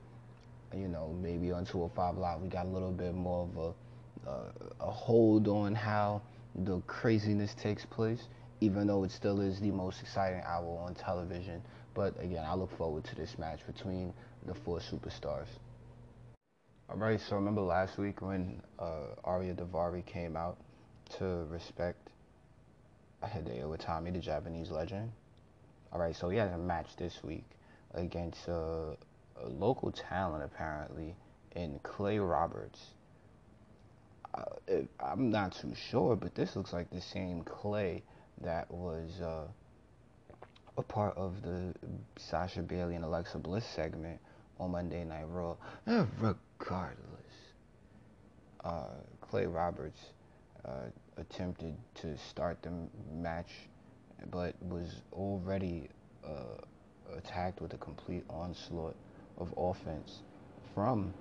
You 0.74 0.88
know, 0.88 1.14
maybe 1.22 1.52
on 1.52 1.66
205 1.66 2.18
Live 2.18 2.40
we 2.42 2.48
got 2.48 2.66
a 2.66 2.70
little 2.70 2.94
bit 2.94 3.14
more 3.14 3.44
of 3.44 3.58
a 3.58 3.74
uh, 4.28 4.52
a 4.80 4.92
hold 4.92 5.48
on 5.48 5.76
how 5.76 6.22
the 6.56 6.82
craziness 6.82 7.54
takes 7.56 7.86
place, 7.86 8.28
even 8.60 8.88
though 8.88 9.04
it 9.04 9.12
still 9.12 9.42
is 9.42 9.60
the 9.60 9.72
most 9.72 10.02
exciting 10.02 10.42
hour 10.46 10.80
on 10.86 10.94
television. 10.96 11.62
But 11.94 12.14
again, 12.22 12.46
I 12.46 12.56
look 12.56 12.76
forward 12.78 13.04
to 13.06 13.16
this 13.16 13.38
match 13.38 13.60
between 13.66 14.14
the 14.46 14.54
four 14.54 14.80
superstars. 14.80 15.48
All 16.90 16.98
right, 16.98 17.20
so 17.20 17.36
remember 17.36 17.62
last 17.62 17.98
week 17.98 18.22
when 18.22 18.62
uh, 18.78 19.16
Ariya 19.26 19.56
Daivari 19.56 20.06
came 20.06 20.36
out 20.36 20.58
to 21.18 21.46
respect 21.50 22.10
Hideo 23.24 23.78
Itami, 23.78 24.12
the 24.12 24.20
Japanese 24.20 24.72
legend? 24.72 25.12
All 25.94 26.00
right, 26.00 26.16
so 26.16 26.30
he 26.30 26.38
has 26.38 26.52
a 26.52 26.58
match 26.58 26.88
this 26.98 27.24
week 27.24 27.46
against 27.94 28.48
uh, 28.50 28.96
a 29.42 29.48
local 29.48 29.92
talent 29.92 30.44
apparently 30.44 31.16
in 31.56 31.80
Clay 31.84 32.20
Roberts. 32.20 32.80
I'm 35.00 35.30
not 35.32 35.54
too 35.54 35.74
sure, 35.76 36.16
but 36.16 36.36
this 36.36 36.56
looks 36.56 36.74
like 36.74 36.90
the 36.90 37.02
same 37.02 37.44
Clay 37.44 38.04
that 38.42 38.70
was 38.72 39.20
uh, 39.22 39.48
a 40.78 40.82
part 40.82 41.18
of 41.18 41.42
the 41.42 41.74
Sasha 42.18 42.62
Bayley 42.62 42.96
and 42.96 43.04
Alexa 43.04 43.38
Bliss 43.40 43.66
segment 43.66 44.20
on 44.60 44.72
Monday 44.72 45.04
Night 45.04 45.26
Raw. 45.30 45.56
Regardless, 45.86 46.98
uh, 48.64 48.86
Clay 49.22 49.46
Roberts 49.46 50.00
uh, 50.66 50.90
attempted 51.18 51.76
to 51.96 52.18
start 52.18 52.62
the 52.62 52.72
match 53.14 53.50
but 54.30 54.54
was 54.62 55.02
already 55.14 55.90
uh, 56.24 57.18
attacked 57.18 57.62
with 57.62 57.74
a 57.74 57.78
complete 57.78 58.24
onslaught 58.30 58.96
of 59.38 59.54
offense 59.58 60.20
from 60.76 61.14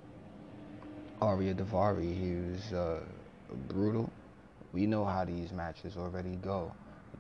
Ariya 1.21 1.55
Daivari. 1.55 2.15
He 2.19 2.35
was 2.51 2.73
uh, 2.73 3.01
brutal. 3.69 4.11
We 4.73 4.87
know 4.87 5.05
how 5.05 5.25
these 5.27 5.53
matches 5.53 5.97
already 5.99 6.37
go. 6.37 6.73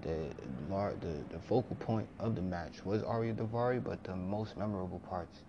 The, 0.02 0.30
the 0.70 1.24
the 1.30 1.38
focal 1.46 1.76
point 1.76 2.08
of 2.18 2.34
the 2.34 2.40
match 2.40 2.82
was 2.84 3.02
Ariya 3.02 3.36
Daivari, 3.36 3.84
but 3.84 4.02
the 4.02 4.16
most 4.16 4.56
memorable 4.56 5.00
parts 5.00 5.40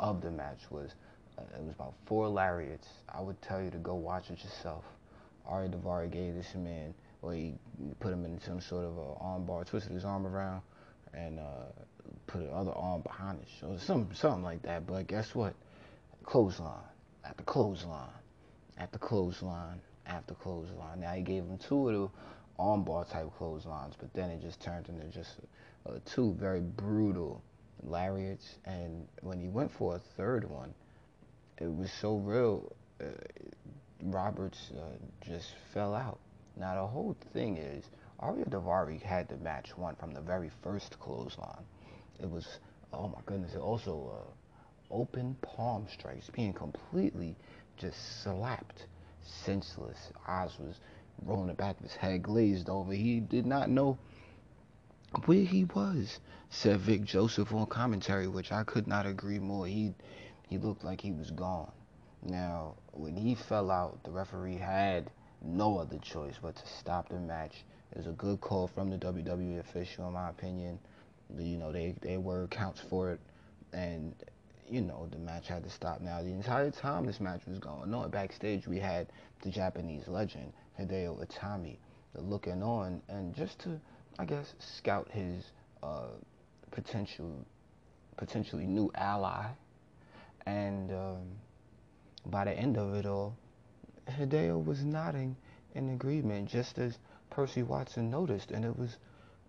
of 0.00 0.20
the 0.20 0.32
match 0.32 0.58
was 0.70 0.90
uh, 1.38 1.42
it 1.56 1.64
was 1.64 1.74
about 1.76 1.94
four 2.06 2.28
lariats. 2.28 2.88
I 3.08 3.20
would 3.20 3.40
tell 3.40 3.62
you 3.62 3.70
to 3.70 3.78
go 3.78 3.94
watch 3.94 4.30
it 4.30 4.42
yourself. 4.42 4.84
Ariya 5.48 5.70
Daivari 5.70 6.10
gave 6.10 6.34
this 6.34 6.52
man 6.56 6.94
or 7.22 7.34
he 7.34 7.54
put 8.00 8.12
him 8.12 8.24
in 8.24 8.40
some 8.40 8.60
sort 8.60 8.84
of 8.84 8.98
a 8.98 9.14
arm 9.20 9.44
bar, 9.46 9.62
twisted 9.62 9.92
his 9.92 10.04
arm 10.04 10.26
around, 10.26 10.62
and 11.14 11.38
uh, 11.38 11.70
put 12.26 12.40
another 12.40 12.72
arm 12.72 13.00
behind 13.02 13.38
his 13.38 13.48
shoulder, 13.60 13.78
something, 13.78 14.12
something 14.16 14.42
like 14.42 14.62
that. 14.62 14.88
But 14.88 15.06
guess 15.06 15.32
what? 15.36 15.54
Clothesline 16.24 16.82
after 17.24 17.42
clothesline 17.44 18.08
after 18.78 18.98
clothesline 18.98 19.80
after 20.06 20.34
clothesline. 20.34 21.00
Now 21.00 21.12
he 21.12 21.22
gave 21.22 21.44
him 21.44 21.58
two 21.58 21.88
of 21.88 21.94
the 21.94 22.62
armbar 22.62 23.08
type 23.10 23.30
clotheslines, 23.38 23.94
but 23.98 24.12
then 24.12 24.30
it 24.30 24.40
just 24.40 24.60
turned 24.60 24.88
into 24.88 25.06
just 25.06 25.36
uh, 25.86 25.92
two 26.04 26.34
very 26.34 26.60
brutal 26.60 27.42
lariats. 27.82 28.58
And 28.64 29.06
when 29.20 29.40
he 29.40 29.48
went 29.48 29.70
for 29.70 29.96
a 29.96 29.98
third 30.16 30.48
one, 30.48 30.74
it 31.58 31.74
was 31.74 31.90
so 32.00 32.16
real. 32.16 32.72
Uh, 33.00 33.06
Roberts 34.04 34.72
uh, 34.76 34.96
just 35.24 35.50
fell 35.72 35.94
out. 35.94 36.18
Now 36.56 36.74
the 36.74 36.86
whole 36.86 37.16
thing 37.32 37.56
is, 37.56 37.84
Ariya 38.20 38.48
Daivari 38.48 39.00
had 39.00 39.28
the 39.28 39.36
match 39.36 39.76
won 39.76 39.94
from 39.96 40.12
the 40.12 40.20
very 40.20 40.50
first 40.62 40.98
clothesline. 40.98 41.64
It 42.20 42.28
was, 42.28 42.46
oh 42.92 43.08
my 43.08 43.20
goodness, 43.26 43.54
it 43.54 43.60
also 43.60 44.12
uh, 44.12 44.30
open 44.92 45.36
palm 45.42 45.86
strikes, 45.90 46.30
being 46.30 46.52
completely 46.52 47.34
just 47.76 48.22
slapped, 48.22 48.86
senseless. 49.22 50.12
Oz 50.28 50.56
was 50.58 50.78
rolling 51.24 51.48
the 51.48 51.54
back 51.54 51.76
of 51.78 51.82
his 51.82 51.94
head, 51.94 52.22
glazed 52.22 52.68
over. 52.68 52.92
He 52.92 53.20
did 53.20 53.46
not 53.46 53.70
know 53.70 53.98
where 55.26 55.44
he 55.44 55.64
was, 55.64 56.20
said 56.50 56.80
Vic 56.80 57.04
Joseph 57.04 57.52
on 57.52 57.66
commentary, 57.66 58.28
which 58.28 58.52
I 58.52 58.64
could 58.64 58.86
not 58.86 59.06
agree 59.06 59.38
more. 59.38 59.66
He 59.66 59.94
he 60.48 60.58
looked 60.58 60.84
like 60.84 61.00
he 61.00 61.12
was 61.12 61.30
gone. 61.30 61.72
Now, 62.22 62.74
when 62.92 63.16
he 63.16 63.34
fell 63.34 63.70
out, 63.70 64.02
the 64.04 64.10
referee 64.10 64.58
had 64.58 65.10
no 65.40 65.78
other 65.78 65.98
choice 65.98 66.34
but 66.40 66.56
to 66.56 66.66
stop 66.66 67.08
the 67.08 67.18
match. 67.18 67.64
It 67.90 67.98
was 67.98 68.06
a 68.06 68.12
good 68.12 68.40
call 68.40 68.68
from 68.68 68.90
the 68.90 68.98
WWE 68.98 69.58
official, 69.58 70.06
in 70.06 70.14
my 70.14 70.30
opinion. 70.30 70.78
You 71.36 71.56
know, 71.56 71.72
they 71.72 71.94
their 72.00 72.20
word 72.20 72.50
counts 72.50 72.80
for 72.80 73.12
it, 73.12 73.20
and 73.72 74.14
you 74.68 74.80
know 74.80 75.08
the 75.10 75.18
match 75.18 75.48
had 75.48 75.64
to 75.64 75.70
stop. 75.70 76.00
Now, 76.00 76.22
the 76.22 76.30
entire 76.30 76.70
time 76.70 77.06
this 77.06 77.20
match 77.20 77.42
was 77.46 77.58
going 77.58 77.92
on, 77.94 78.10
backstage 78.10 78.66
we 78.66 78.78
had 78.78 79.08
the 79.42 79.50
Japanese 79.50 80.08
legend 80.08 80.52
Hideo 80.78 81.24
Itami 81.26 81.76
looking 82.14 82.62
on, 82.62 83.02
and 83.08 83.34
just 83.34 83.58
to, 83.60 83.80
I 84.18 84.24
guess, 84.24 84.54
scout 84.58 85.08
his 85.10 85.50
uh, 85.82 86.08
potential, 86.70 87.44
potentially 88.16 88.66
new 88.66 88.90
ally, 88.94 89.46
and 90.46 90.90
um, 90.92 91.22
by 92.26 92.44
the 92.44 92.52
end 92.52 92.76
of 92.76 92.94
it 92.94 93.06
all, 93.06 93.36
Hideo 94.08 94.64
was 94.64 94.84
nodding 94.84 95.36
in 95.74 95.90
agreement, 95.90 96.48
just 96.48 96.78
as 96.78 96.98
Percy 97.30 97.62
Watson 97.62 98.10
noticed, 98.10 98.50
and 98.50 98.64
it 98.64 98.78
was, 98.78 98.98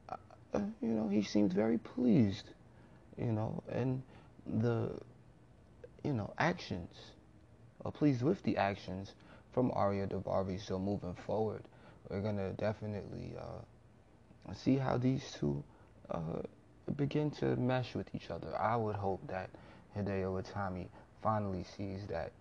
uh, 0.10 0.15
uh, 0.53 0.60
you 0.82 0.89
know, 0.89 1.10
he 1.10 1.22
seemed 1.22 1.51
very 1.51 1.77
pleased, 1.77 2.50
you 3.17 3.32
know, 3.32 3.62
and 3.70 4.01
the, 4.45 4.91
you 6.03 6.13
know, 6.13 6.33
actions, 6.38 6.95
or 7.81 7.91
pleased 7.91 8.21
with 8.21 8.41
the 8.43 8.57
actions 8.57 9.13
from 9.53 9.71
Ariya 9.71 10.07
Daivari. 10.09 10.59
So 10.65 10.79
moving 10.79 11.15
forward, 11.25 11.63
we're 12.09 12.21
gonna 12.21 12.51
definitely 12.53 13.35
uh, 13.39 14.53
see 14.53 14.77
how 14.77 14.97
these 14.97 15.23
two 15.39 15.63
uh, 16.09 16.41
begin 16.95 17.31
to 17.31 17.55
mesh 17.55 17.95
with 17.95 18.13
each 18.13 18.29
other. 18.29 18.55
I 18.57 18.75
would 18.75 18.95
hope 18.95 19.25
that 19.27 19.50
Hideo 19.97 20.41
Itami 20.43 20.88
finally 21.21 21.65
sees 21.77 22.05
that 22.07 22.31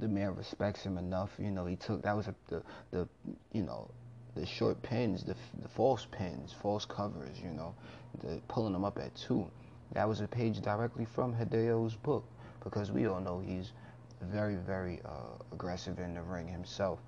the 0.00 0.08
man 0.08 0.34
respects 0.34 0.82
him 0.82 0.98
enough. 0.98 1.30
You 1.38 1.50
know, 1.50 1.66
he 1.66 1.76
took 1.76 2.02
that 2.02 2.16
was 2.16 2.28
a, 2.28 2.34
the 2.48 2.62
the 2.90 3.08
you 3.52 3.62
know 3.62 3.90
the 4.34 4.46
short 4.46 4.82
pins, 4.82 5.24
the 5.24 5.34
the 5.62 5.68
false 5.68 6.06
pins, 6.10 6.54
false 6.62 6.84
covers. 6.84 7.38
You 7.42 7.50
know, 7.50 7.74
the 8.22 8.40
pulling 8.48 8.72
them 8.72 8.84
up 8.84 8.98
at 8.98 9.14
two. 9.14 9.46
That 9.92 10.08
was 10.08 10.20
a 10.20 10.28
page 10.28 10.60
directly 10.60 11.04
from 11.04 11.32
Hideo's 11.32 11.94
book 11.94 12.24
because 12.62 12.90
we 12.90 13.06
all 13.06 13.20
know 13.20 13.40
he's 13.40 13.72
very, 14.20 14.56
very 14.56 15.00
uh, 15.04 15.42
aggressive 15.52 15.98
in 15.98 16.14
the 16.14 16.22
ring 16.22 16.48
himself. 16.48 16.98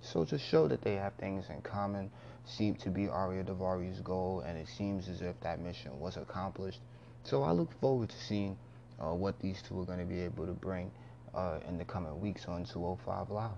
So 0.00 0.24
to 0.24 0.38
show 0.38 0.68
that 0.68 0.82
they 0.82 0.94
have 0.94 1.14
things 1.14 1.46
in 1.50 1.60
common 1.62 2.10
seemed 2.44 2.78
to 2.80 2.90
be 2.90 3.06
Ariya 3.06 3.44
Daivari's 3.44 4.00
goal, 4.00 4.40
and 4.46 4.56
it 4.56 4.68
seems 4.68 5.08
as 5.08 5.20
if 5.20 5.38
that 5.40 5.60
mission 5.60 5.98
was 5.98 6.16
accomplished. 6.16 6.80
So 7.24 7.42
I 7.42 7.50
look 7.50 7.72
forward 7.80 8.10
to 8.10 8.16
seeing 8.16 8.56
uh, 9.00 9.12
what 9.12 9.38
these 9.40 9.60
two 9.62 9.80
are 9.80 9.84
going 9.84 9.98
to 9.98 10.04
be 10.04 10.20
able 10.20 10.46
to 10.46 10.52
bring 10.52 10.90
uh, 11.34 11.58
in 11.68 11.78
the 11.78 11.84
coming 11.84 12.18
weeks 12.20 12.46
on 12.46 12.64
205 12.64 13.30
Live. 13.30 13.50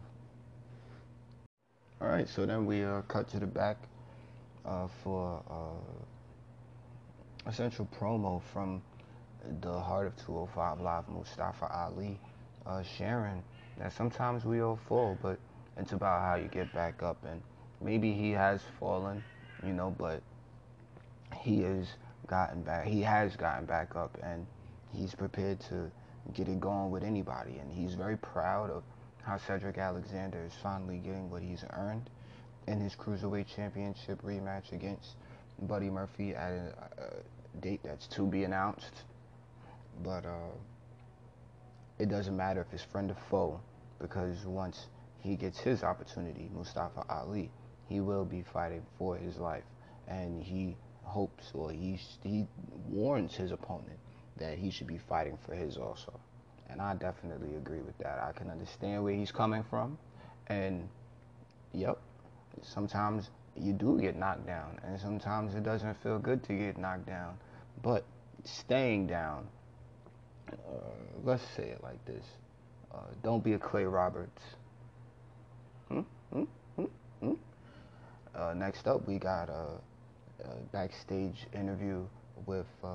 All 2.00 2.08
right, 2.08 2.28
so 2.28 2.46
then 2.46 2.64
we 2.64 2.82
uh, 2.82 3.02
cut 3.02 3.28
to 3.28 3.38
the 3.38 3.46
back 3.46 3.76
uh, 4.64 4.88
for 5.04 5.42
a 7.46 7.52
central 7.52 7.88
promo 7.98 8.42
from 8.52 8.82
the 9.62 9.72
heart 9.72 10.06
of 10.06 10.16
205 10.26 10.80
Live, 10.80 11.08
Mustafa 11.08 11.70
Ali, 11.72 12.18
uh, 12.66 12.82
sharing 12.82 13.42
that 13.78 13.92
sometimes 13.92 14.44
we 14.44 14.60
all 14.60 14.78
fall, 14.88 15.16
but 15.22 15.38
it's 15.76 15.92
about 15.92 16.20
how 16.20 16.34
you 16.34 16.48
get 16.48 16.72
back 16.74 17.02
up. 17.02 17.16
And 17.24 17.40
maybe 17.80 18.12
he 18.12 18.30
has 18.32 18.60
fallen, 18.78 19.24
you 19.64 19.72
know, 19.72 19.94
but 19.98 20.22
he 21.34 21.62
has 21.62 21.86
gotten 22.26 22.62
back. 22.62 22.86
He 22.86 23.00
has 23.00 23.36
gotten 23.36 23.64
back 23.64 23.96
up, 23.96 24.18
and 24.22 24.46
he's 24.92 25.14
prepared 25.14 25.60
to 25.70 25.90
get 26.34 26.48
it 26.48 26.60
going 26.60 26.90
with 26.90 27.02
anybody. 27.02 27.58
And 27.58 27.72
he's 27.72 27.94
very 27.94 28.18
proud 28.18 28.70
of 28.70 28.82
how 29.22 29.38
Cedric 29.38 29.78
Alexander 29.78 30.42
is 30.44 30.52
finally 30.62 30.98
getting 30.98 31.30
what 31.30 31.42
he's 31.42 31.64
earned 31.72 32.10
in 32.66 32.80
his 32.80 32.94
Cruiserweight 32.94 33.46
Championship 33.54 34.22
rematch 34.22 34.72
against 34.72 35.16
Buddy 35.62 35.90
Murphy 35.90 36.34
at 36.34 36.52
a, 36.52 37.60
date 37.60 37.80
that's 37.82 38.06
to 38.08 38.26
be 38.26 38.44
announced. 38.44 39.02
But 40.02 40.24
uh, 40.24 40.52
it 41.98 42.08
doesn't 42.08 42.36
matter 42.36 42.60
if 42.60 42.72
it's 42.72 42.82
friend 42.82 43.10
or 43.10 43.16
foe, 43.28 43.60
because 44.00 44.46
once 44.46 44.86
he 45.20 45.36
gets 45.36 45.58
his 45.58 45.82
opportunity, 45.82 46.48
Mustafa 46.54 47.04
Ali, 47.10 47.50
he 47.88 48.00
will 48.00 48.24
be 48.24 48.42
fighting 48.42 48.82
for 48.98 49.16
his 49.16 49.38
life. 49.38 49.64
And 50.08 50.42
he 50.42 50.76
hopes 51.02 51.50
or 51.54 51.70
he, 51.70 51.98
he 52.22 52.46
warns 52.88 53.34
his 53.34 53.52
opponent 53.52 53.98
that 54.38 54.56
he 54.56 54.70
should 54.70 54.86
be 54.86 54.98
fighting 54.98 55.36
for 55.44 55.54
his 55.54 55.76
also. 55.76 56.18
And 56.68 56.80
I 56.80 56.94
definitely 56.94 57.56
agree 57.56 57.80
with 57.80 57.98
that. 57.98 58.20
I 58.22 58.32
can 58.32 58.48
understand 58.48 59.02
where 59.02 59.12
he's 59.12 59.32
coming 59.32 59.64
from. 59.68 59.98
And, 60.46 60.88
yep, 61.72 61.98
sometimes 62.62 63.30
you 63.56 63.72
do 63.72 63.98
get 64.00 64.16
knocked 64.16 64.46
down. 64.46 64.78
And 64.82 64.98
sometimes 65.00 65.54
it 65.54 65.62
doesn't 65.62 65.94
feel 66.02 66.18
good 66.18 66.42
to 66.44 66.52
get 66.52 66.78
knocked 66.78 67.06
down. 67.06 67.36
But 67.82 68.04
staying 68.44 69.06
down, 69.06 69.46
uh, 70.52 70.54
let's 71.24 71.42
say 71.56 71.64
it 71.64 71.82
like 71.82 72.04
this 72.06 72.24
uh, 72.92 72.98
don't 73.22 73.42
be 73.42 73.52
a 73.54 73.58
Clay 73.58 73.84
Roberts. 73.84 74.42
Hmm? 75.88 76.00
Hmm? 76.32 76.44
Hmm? 76.76 76.84
Hmm? 77.20 77.32
Uh, 78.34 78.54
next 78.54 78.86
up, 78.86 79.06
we 79.06 79.18
got 79.18 79.48
a, 79.48 79.78
a 80.44 80.54
backstage 80.72 81.46
interview 81.54 82.04
with 82.46 82.66
uh, 82.82 82.88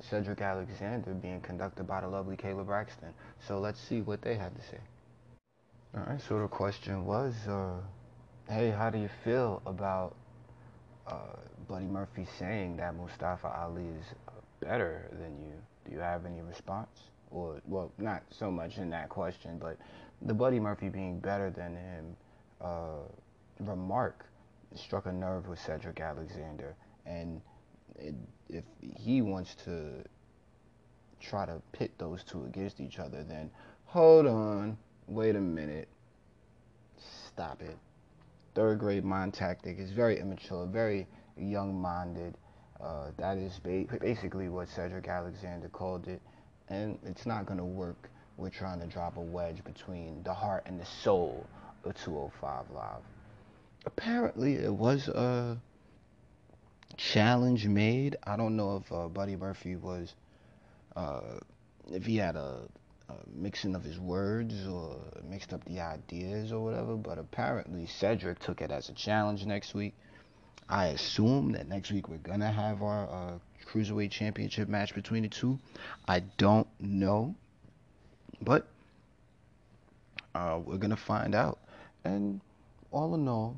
Cedric 0.00 0.40
Alexander 0.40 1.12
being 1.14 1.40
conducted 1.40 1.86
by 1.86 2.00
the 2.00 2.08
lovely 2.08 2.36
Kayla 2.36 2.64
Braxton. 2.64 3.12
So 3.46 3.58
let's 3.58 3.80
see 3.80 4.00
what 4.00 4.22
they 4.22 4.36
have 4.36 4.54
to 4.54 4.62
say. 4.62 4.78
All 5.94 6.04
right, 6.06 6.20
so 6.28 6.38
the 6.38 6.48
question 6.48 7.04
was, 7.04 7.34
uh, 7.48 7.80
hey, 8.50 8.70
how 8.70 8.90
do 8.90 8.98
you 8.98 9.08
feel 9.22 9.62
about 9.64 10.16
uh, 11.06 11.36
Buddy 11.68 11.86
Murphy 11.86 12.26
saying 12.36 12.76
that 12.78 12.96
Mustafa 12.96 13.46
Ali 13.46 13.84
is 13.84 14.06
better 14.60 15.08
than 15.12 15.38
you? 15.38 15.52
Do 15.84 15.92
you 15.92 16.00
have 16.00 16.26
any 16.26 16.40
response? 16.40 17.10
Or, 17.30 17.60
well, 17.66 17.92
not 17.98 18.24
so 18.30 18.50
much 18.50 18.78
in 18.78 18.90
that 18.90 19.08
question, 19.08 19.56
but 19.58 19.78
the 20.22 20.34
Buddy 20.34 20.58
Murphy 20.58 20.88
being 20.88 21.20
better 21.20 21.50
than 21.50 21.76
him 21.76 22.16
uh, 22.60 23.06
remark 23.60 24.26
struck 24.74 25.06
a 25.06 25.12
nerve 25.12 25.46
with 25.46 25.60
Cedric 25.60 26.00
Alexander. 26.00 26.74
And 27.06 27.40
it, 28.00 28.16
if 28.48 28.64
he 28.80 29.22
wants 29.22 29.54
to 29.64 30.02
try 31.20 31.46
to 31.46 31.62
pit 31.70 31.92
those 31.98 32.24
two 32.24 32.44
against 32.46 32.80
each 32.80 32.98
other, 32.98 33.22
then 33.22 33.48
hold 33.84 34.26
on, 34.26 34.76
wait 35.06 35.36
a 35.36 35.40
minute, 35.40 35.88
stop 36.98 37.62
it. 37.62 37.78
Third 38.60 38.78
grade 38.78 39.06
mind 39.06 39.32
tactic 39.32 39.78
is 39.78 39.90
very 39.90 40.20
immature, 40.20 40.66
very 40.66 41.06
young 41.38 41.80
minded. 41.80 42.36
Uh, 42.78 43.10
that 43.16 43.38
is 43.38 43.58
ba- 43.58 43.86
basically 43.98 44.50
what 44.50 44.68
Cedric 44.68 45.08
Alexander 45.08 45.70
called 45.70 46.06
it, 46.08 46.20
and 46.68 46.98
it's 47.06 47.24
not 47.24 47.46
going 47.46 47.56
to 47.56 47.64
work. 47.64 48.10
We're 48.36 48.50
trying 48.50 48.78
to 48.80 48.86
drop 48.86 49.16
a 49.16 49.20
wedge 49.22 49.64
between 49.64 50.22
the 50.24 50.34
heart 50.34 50.64
and 50.66 50.78
the 50.78 50.84
soul 50.84 51.46
of 51.84 51.94
205 52.04 52.70
Live. 52.74 53.00
Apparently, 53.86 54.56
it 54.56 54.74
was 54.74 55.08
a 55.08 55.56
challenge 56.98 57.66
made. 57.66 58.16
I 58.24 58.36
don't 58.36 58.56
know 58.56 58.76
if 58.76 58.92
uh, 58.92 59.08
Buddy 59.08 59.36
Murphy 59.36 59.76
was, 59.76 60.14
uh, 60.96 61.38
if 61.90 62.04
he 62.04 62.18
had 62.18 62.36
a, 62.36 62.68
mixing 63.34 63.74
of 63.74 63.82
his 63.82 63.98
words 63.98 64.66
or 64.66 64.96
mixed 65.28 65.52
up 65.52 65.64
the 65.64 65.80
ideas 65.80 66.52
or 66.52 66.64
whatever, 66.64 66.96
but 66.96 67.18
apparently 67.18 67.86
Cedric 67.86 68.38
took 68.38 68.60
it 68.60 68.70
as 68.70 68.88
a 68.88 68.92
challenge 68.92 69.44
next 69.46 69.74
week. 69.74 69.94
I 70.68 70.86
assume 70.86 71.52
that 71.52 71.68
next 71.68 71.90
week 71.90 72.08
we're 72.08 72.18
gonna 72.18 72.52
have 72.52 72.82
our 72.82 73.08
uh, 73.08 73.38
cruiserweight 73.66 74.10
championship 74.10 74.68
match 74.68 74.94
between 74.94 75.24
the 75.24 75.28
two. 75.28 75.58
I 76.06 76.20
don't 76.38 76.68
know, 76.78 77.34
but 78.40 78.68
uh, 80.34 80.60
we're 80.64 80.76
gonna 80.76 80.96
find 80.96 81.34
out. 81.34 81.58
And 82.04 82.40
all 82.92 83.14
in 83.14 83.26
all, 83.26 83.56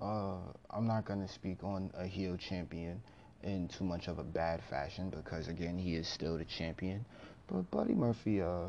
uh, 0.00 0.36
I'm 0.70 0.86
not 0.86 1.04
gonna 1.04 1.28
speak 1.28 1.62
on 1.62 1.90
a 1.94 2.06
heel 2.06 2.36
champion 2.36 3.02
in 3.42 3.68
too 3.68 3.84
much 3.84 4.08
of 4.08 4.18
a 4.18 4.24
bad 4.24 4.62
fashion 4.70 5.10
because 5.10 5.48
again 5.48 5.76
he 5.76 5.94
is 5.94 6.08
still 6.08 6.38
the 6.38 6.44
champion. 6.44 7.04
But 7.46 7.70
Buddy 7.70 7.94
Murphy, 7.94 8.40
uh, 8.40 8.68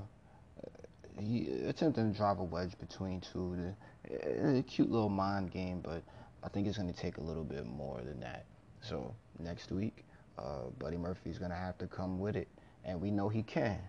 he 1.20 1.48
attempted 1.68 2.12
to 2.12 2.18
drive 2.18 2.40
a 2.40 2.44
wedge 2.44 2.78
between 2.80 3.22
two. 3.22 3.56
The, 3.56 4.58
a 4.60 4.64
cute 4.64 4.92
little 4.92 5.10
mind 5.10 5.52
game, 5.52 5.80
but 5.82 6.04
I 6.44 6.50
think 6.50 6.68
it's 6.68 6.78
going 6.78 6.92
to 6.92 7.00
take 7.00 7.18
a 7.18 7.22
little 7.22 7.44
bit 7.44 7.66
more 7.66 8.02
than 8.02 8.20
that. 8.20 8.46
So 8.82 9.16
next 9.40 9.72
week, 9.72 10.04
uh, 10.38 10.70
Buddy 10.80 10.98
Murphy's 10.98 11.38
going 11.38 11.52
to 11.52 11.58
have 11.58 11.78
to 11.78 11.88
come 11.88 12.20
with 12.20 12.36
it, 12.36 12.48
and 12.84 13.00
we 13.00 13.12
know 13.12 13.30
he 13.30 13.44
can. 13.44 13.80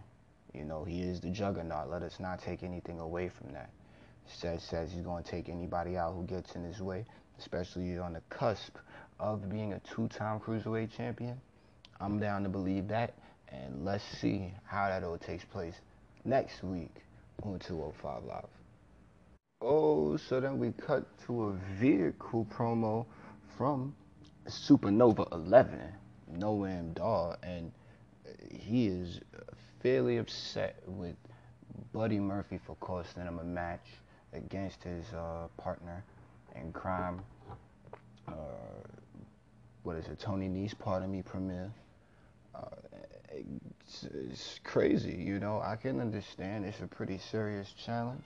You 0.53 0.65
know, 0.65 0.85
he 0.85 1.03
is 1.03 1.21
the 1.21 1.31
juggernaut. 1.31 1.91
Let 1.91 2.03
us 2.03 2.21
not 2.21 2.41
take 2.41 2.63
anything 2.63 3.01
away 3.01 3.29
from 3.29 3.53
that. 3.53 3.71
Says 4.27 4.63
says 4.63 4.93
he's 4.93 5.03
going 5.03 5.25
to 5.25 5.31
take 5.31 5.49
anybody 5.49 5.97
out 5.97 6.15
who 6.15 6.23
gets 6.25 6.55
in 6.55 6.63
his 6.63 6.81
way, 6.81 7.05
especially 7.39 7.99
on 7.99 8.13
the 8.13 8.23
cusp 8.31 8.77
of 9.19 9.51
being 9.51 9.73
a 9.73 9.81
two-time 9.81 10.39
cruiserweight 10.39 10.97
champion. 10.97 11.41
I'm 12.01 12.19
down 12.19 12.43
to 12.45 12.49
believe 12.49 12.89
that, 12.89 13.15
and 13.63 13.85
let's 13.85 14.05
see 14.21 14.53
how 14.65 14.89
that 14.89 15.05
all 15.05 15.19
takes 15.19 15.45
place 15.45 15.75
next 16.25 16.63
week 16.63 16.95
on 17.43 17.59
205 17.59 18.25
Live. 18.25 18.45
Oh, 19.61 20.17
so 20.17 20.41
then 20.41 20.59
we 20.59 20.73
cut 20.73 21.07
to 21.27 21.45
a 21.45 21.53
vehicle 21.79 22.47
promo 22.55 23.07
from 23.57 23.95
Supernova 24.47 25.31
11, 25.33 25.81
Noam 26.37 26.95
Dar, 26.95 27.39
and 27.43 27.73
he 28.51 28.87
is 28.87 29.21
fairly 29.83 30.19
upset 30.19 30.83
with 30.87 31.17
Buddy 31.93 32.19
Murphy 32.19 32.59
for 32.67 32.77
costing 32.77 33.23
him 33.23 33.39
a 33.39 33.45
match 33.45 33.87
against 34.33 34.83
his 34.83 35.07
uh, 35.15 35.47
partner 35.57 36.03
in 36.57 36.73
crime. 36.73 37.21
Uh, 38.29 38.33
what 39.83 39.97
is 39.97 40.07
it, 40.07 40.19
Tony 40.19 40.49
Nese, 40.49 40.79
pardon 40.79 41.11
me, 41.11 41.23
Premier. 41.23 41.71
Uh, 42.55 42.61
it's, 43.35 44.05
it's 44.05 44.61
crazy, 44.65 45.15
you 45.15 45.39
know. 45.39 45.61
I 45.61 45.77
can 45.77 46.01
understand 46.01 46.65
it's 46.65 46.81
a 46.81 46.87
pretty 46.87 47.19
serious 47.19 47.73
challenge. 47.85 48.25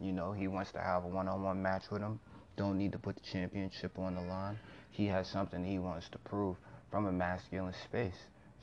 You 0.00 0.12
know, 0.12 0.32
he 0.32 0.48
wants 0.48 0.72
to 0.72 0.80
have 0.80 1.04
a 1.04 1.08
one-on-one 1.08 1.62
match 1.62 1.84
with 1.90 2.02
him. 2.02 2.18
Don't 2.56 2.78
need 2.78 2.92
to 2.92 2.98
put 2.98 3.16
the 3.16 3.22
championship 3.22 3.98
on 3.98 4.14
the 4.14 4.22
line. 4.22 4.58
He 4.90 5.06
has 5.06 5.28
something 5.28 5.64
he 5.64 5.78
wants 5.78 6.08
to 6.10 6.18
prove 6.18 6.56
from 6.90 7.06
a 7.06 7.12
masculine 7.12 7.74
space. 7.84 8.16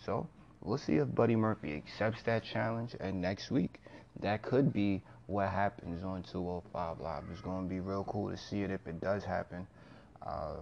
So 0.05 0.27
we'll 0.61 0.77
see 0.77 0.95
if 0.95 1.13
Buddy 1.13 1.35
Murphy 1.35 1.75
accepts 1.75 2.23
that 2.23 2.43
challenge. 2.43 2.95
And 2.99 3.21
next 3.21 3.51
week, 3.51 3.81
that 4.21 4.41
could 4.41 4.71
be 4.73 5.01
what 5.27 5.49
happens 5.49 6.03
on 6.03 6.23
205 6.23 6.99
Live. 6.99 7.23
It's 7.31 7.41
going 7.41 7.67
to 7.67 7.69
be 7.69 7.79
real 7.79 8.03
cool 8.05 8.29
to 8.29 8.37
see 8.37 8.61
it 8.61 8.71
if 8.71 8.85
it 8.87 8.99
does 9.01 9.23
happen. 9.23 9.67
Uh, 10.25 10.57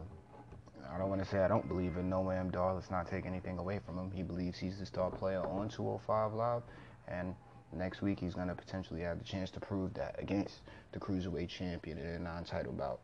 I 0.93 0.97
don't 0.97 1.10
want 1.10 1.23
to 1.23 1.28
say 1.28 1.39
I 1.39 1.47
don't 1.47 1.67
believe 1.67 1.97
in 1.97 2.10
Noam 2.10 2.52
Dar. 2.52 2.73
Let's 2.73 2.89
not 2.89 3.08
take 3.08 3.25
anything 3.25 3.58
away 3.58 3.80
from 3.86 3.97
him. 3.97 4.12
He 4.12 4.23
believes 4.23 4.58
he's 4.58 4.80
the 4.80 4.86
star 4.86 5.12
player 5.12 5.41
on 5.41 5.69
205 5.69 6.34
Live. 6.34 6.63
And 7.08 7.36
next 7.73 8.02
week 8.02 8.19
he's 8.19 8.34
going 8.34 8.47
to 8.47 8.56
potentially 8.56 9.02
have 9.02 9.19
the 9.19 9.25
chance 9.25 9.52
to 9.52 9.60
prove 9.60 9.93
that 9.93 10.15
against 10.17 10.62
the 10.91 10.99
cruiserweight 10.99 11.49
champion 11.49 11.97
in 11.97 12.06
a 12.08 12.19
non-title 12.19 12.73
bout. 12.73 12.99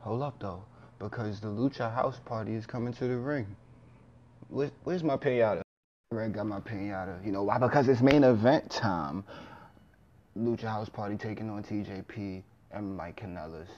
Hold 0.00 0.22
up 0.22 0.38
though, 0.40 0.64
because 0.98 1.40
the 1.40 1.48
Lucha 1.48 1.94
House 1.94 2.20
Party 2.24 2.54
is 2.54 2.66
coming 2.66 2.92
to 2.94 3.06
the 3.06 3.16
ring. 3.16 3.56
Where, 4.48 4.70
where's 4.82 5.02
my 5.02 5.16
payout? 5.16 5.62
Greg 6.10 6.34
got 6.34 6.46
my 6.46 6.60
pinata. 6.60 7.24
You 7.24 7.32
know 7.32 7.42
why? 7.42 7.58
Because 7.58 7.88
it's 7.88 8.02
main 8.02 8.24
event 8.24 8.70
time. 8.70 9.24
Lucha 10.38 10.64
House 10.64 10.88
Party 10.88 11.16
taking 11.16 11.48
on 11.48 11.62
TJP 11.62 12.42
and 12.72 12.96
Mike 12.96 13.20
Kanellis. 13.20 13.68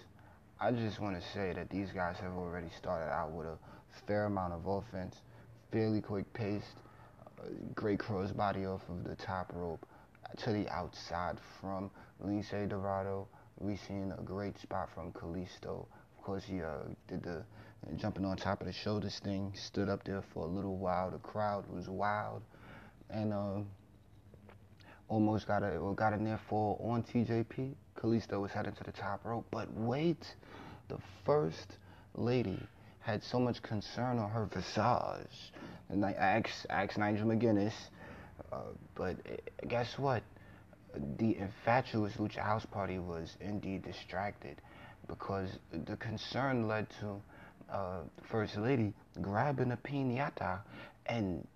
I 0.59 0.71
just 0.71 1.01
want 1.01 1.21
to 1.21 1.29
say 1.35 1.53
that 1.53 1.69
these 1.69 1.91
guys 1.93 2.17
have 2.23 2.33
already 2.33 2.71
started 2.79 3.13
out 3.13 3.31
with 3.31 3.47
a 3.47 3.59
fair 4.07 4.25
amount 4.25 4.55
of 4.55 4.67
offense, 4.67 5.17
fairly 5.71 6.01
quick 6.01 6.33
paced, 6.33 6.79
uh, 7.39 7.49
great 7.75 7.99
crossbody 7.99 8.67
off 8.67 8.81
of 8.89 9.05
the 9.05 9.17
top 9.17 9.53
rope 9.55 9.87
to 10.39 10.53
the 10.53 10.67
outside 10.71 11.37
from 11.61 11.91
Lince 12.25 12.69
Dorado. 12.71 13.29
We've 13.59 13.79
seen 13.81 14.15
a 14.19 14.23
great 14.23 14.59
spot 14.59 14.89
from 14.95 15.13
Kalisto. 15.13 15.87
Of 16.17 16.25
course, 16.25 16.45
he 16.45 16.63
uh, 16.63 16.89
did 17.07 17.23
the 17.23 17.45
jumping 17.97 18.25
on 18.25 18.39
top 18.39 18.63
of 18.63 18.67
the 18.67 18.73
shoulders 18.73 19.19
thing, 19.19 19.53
stood 19.55 19.91
up 19.91 20.05
there 20.05 20.23
for 20.33 20.45
a 20.45 20.49
little 20.49 20.79
while. 20.79 21.11
The 21.11 21.19
crowd 21.19 21.67
was 21.69 21.87
wild, 21.87 22.43
and 23.11 23.35
uh, 23.35 23.59
almost 25.09 25.47
got 25.47 25.63
a 25.63 25.79
got 25.95 26.13
a 26.13 26.23
near 26.23 26.41
fall 26.49 26.81
on 26.85 27.03
TJP. 27.03 27.75
Kalisto 27.97 28.41
was 28.41 28.53
heading 28.53 28.73
to 28.73 28.85
the 28.85 28.93
top 28.93 29.25
rope, 29.25 29.47
but 29.51 29.73
wait, 29.73 30.35
the 30.89 30.99
first 31.25 31.79
lady 32.15 32.61
had 33.01 33.23
so 33.23 33.39
much 33.39 33.63
concern 33.63 34.19
on 34.19 34.29
her 34.31 34.47
visage. 34.47 35.53
And 35.89 36.05
I 36.05 36.13
asked, 36.13 36.67
asked 36.69 36.99
Nigel 36.99 37.29
McGuinness, 37.29 37.73
uh, 38.53 38.57
but 38.95 39.17
uh, 39.27 39.67
guess 39.69 39.99
what? 39.99 40.23
The 41.19 41.37
infatuous 41.37 42.15
Lucha 42.15 42.39
House 42.41 42.67
Party 42.67 42.99
was 42.99 43.37
indeed 43.41 43.85
distracted 43.85 44.61
because 45.07 45.51
the 45.85 45.97
concern 45.97 46.67
led 46.67 46.89
to 47.01 47.23
uh, 47.73 48.01
First 48.31 48.57
Lady 48.57 48.93
grabbing 49.21 49.73
a 49.73 49.77
pinata 49.77 50.61
and 51.07 51.47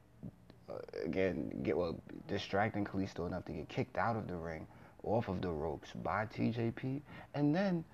again 1.05 1.51
get 1.63 1.77
well 1.77 1.99
distracting 2.29 2.85
Kalisto 2.85 3.27
enough 3.27 3.45
to 3.47 3.53
get 3.53 3.69
kicked 3.69 3.99
out 3.99 4.17
of 4.17 4.27
the 4.29 4.37
ring 4.37 4.67
off 5.03 5.29
of 5.29 5.41
the 5.41 5.49
ropes 5.49 5.91
by 6.03 6.27
TJP 6.27 7.01
and 7.35 7.55
then 7.55 7.85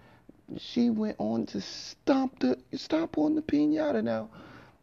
she 0.58 0.90
went 0.90 1.16
on 1.18 1.46
to 1.46 1.60
stomp 1.60 2.38
the 2.40 2.58
stomp 2.74 3.18
on 3.18 3.34
the 3.34 3.42
pinata 3.42 4.02
now 4.02 4.28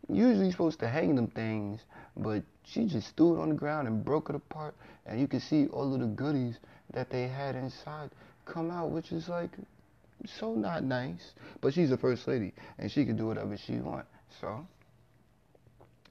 usually 0.09 0.51
supposed 0.51 0.79
to 0.79 0.87
hang 0.87 1.15
them 1.15 1.27
things 1.27 1.81
but 2.17 2.43
she 2.65 2.85
just 2.85 3.15
threw 3.15 3.37
it 3.37 3.41
on 3.41 3.49
the 3.49 3.55
ground 3.55 3.87
and 3.87 4.03
broke 4.03 4.29
it 4.29 4.35
apart 4.35 4.75
and 5.05 5.19
you 5.19 5.27
can 5.27 5.39
see 5.39 5.67
all 5.67 5.93
of 5.93 5.99
the 5.99 6.05
goodies 6.05 6.59
that 6.93 7.09
they 7.09 7.27
had 7.27 7.55
inside 7.55 8.09
come 8.45 8.69
out 8.69 8.89
which 8.89 9.11
is 9.11 9.29
like 9.29 9.51
so 10.25 10.53
not 10.53 10.83
nice. 10.83 11.33
But 11.61 11.73
she's 11.73 11.91
a 11.91 11.97
first 11.97 12.27
lady, 12.27 12.53
and 12.77 12.91
she 12.91 13.05
can 13.05 13.15
do 13.15 13.27
whatever 13.27 13.57
she 13.57 13.73
wants. 13.75 14.09
So 14.39 14.65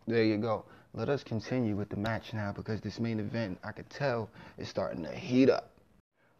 there 0.07 0.25
you 0.25 0.39
go. 0.39 0.65
Let 0.95 1.09
us 1.09 1.25
continue 1.25 1.75
with 1.75 1.89
the 1.89 1.97
match 1.97 2.35
now 2.35 2.53
because 2.53 2.81
this 2.81 3.01
main 3.01 3.19
event, 3.19 3.59
I 3.65 3.73
could 3.73 3.89
tell, 3.89 4.29
is 4.59 4.69
starting 4.69 5.03
to 5.05 5.15
heat 5.15 5.49
up. 5.49 5.71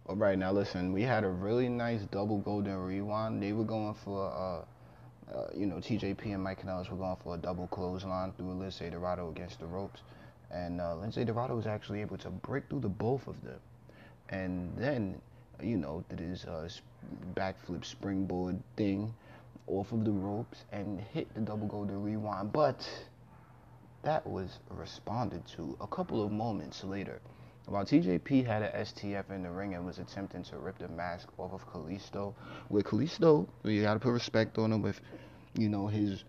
All 0.07 0.17
right, 0.17 0.39
now 0.39 0.53
listen, 0.53 0.93
we 0.93 1.03
had 1.03 1.25
a 1.25 1.29
really 1.29 1.69
nice 1.69 2.03
double 2.11 2.39
golden 2.39 2.77
rewind. 2.77 3.43
They 3.43 3.53
were 3.53 3.65
going 3.65 3.95
for, 4.05 4.31
uh, 4.31 5.35
uh, 5.35 5.47
you 5.55 5.67
know, 5.67 5.77
TJP 5.77 6.35
and 6.35 6.43
Mike 6.43 6.63
Kanellis 6.63 6.91
were 6.91 6.97
going 6.97 7.17
for 7.23 7.35
a 7.35 7.39
double 7.39 7.67
clothesline 7.69 8.33
through 8.33 8.47
Lince 8.47 8.91
Dorado 8.91 9.31
against 9.31 9.61
the 9.61 9.67
ropes. 9.67 10.01
And 10.51 10.81
uh, 10.81 10.97
Lince 10.97 11.25
Dorado 11.25 11.57
was 11.57 11.67
actually 11.67 12.01
able 12.03 12.19
to 12.19 12.29
break 12.29 12.69
through 12.69 12.81
the 12.81 12.89
both 12.89 13.27
of 13.27 13.43
them. 13.43 13.61
And 14.29 14.73
then 14.77 15.21
you 15.63 15.77
know, 15.77 16.05
did 16.09 16.19
his 16.19 16.45
uh, 16.45 16.69
backflip 17.35 17.85
springboard 17.85 18.61
thing 18.77 19.13
off 19.67 19.93
of 19.93 20.05
the 20.05 20.11
ropes 20.11 20.65
and 20.73 21.01
hit 21.13 21.33
the 21.35 21.41
double 21.41 21.67
golden 21.67 22.03
rewind. 22.03 22.53
But 22.53 22.87
that 24.03 24.27
was 24.27 24.59
responded 24.71 25.47
to 25.57 25.77
a 25.81 25.87
couple 25.87 26.25
of 26.25 26.33
moments 26.33 26.85
later. 26.85 27.21
While 27.67 27.85
TJP 27.85 28.45
had 28.45 28.63
an 28.63 28.73
STF 28.85 29.31
in 29.31 29.45
the 29.45 29.51
ring 29.51 29.75
and 29.75 29.87
was 29.87 29.99
attempting 29.99 30.43
to 30.45 30.59
rip 30.59 30.79
the 30.79 30.89
mask 30.89 31.29
off 31.39 31.53
of 31.53 31.67
Kalisto, 31.73 32.35
with 32.69 32.85
Kalisto, 32.87 33.47
we 33.63 33.81
gotta 33.81 34.01
put 34.01 34.11
respect 34.11 34.59
on 34.59 34.73
him 34.73 34.83
with, 34.83 35.01
you 35.55 35.69
know, 35.69 35.87
his 35.87 36.25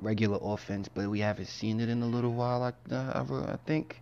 regular 0.00 0.38
offense, 0.40 0.88
but 0.88 1.08
we 1.08 1.20
haven't 1.20 1.46
seen 1.46 1.80
it 1.80 1.88
in 1.88 2.02
a 2.02 2.06
little 2.06 2.32
while. 2.32 2.62
I, 2.62 2.94
uh, 2.94 3.46
I 3.52 3.56
think 3.66 4.00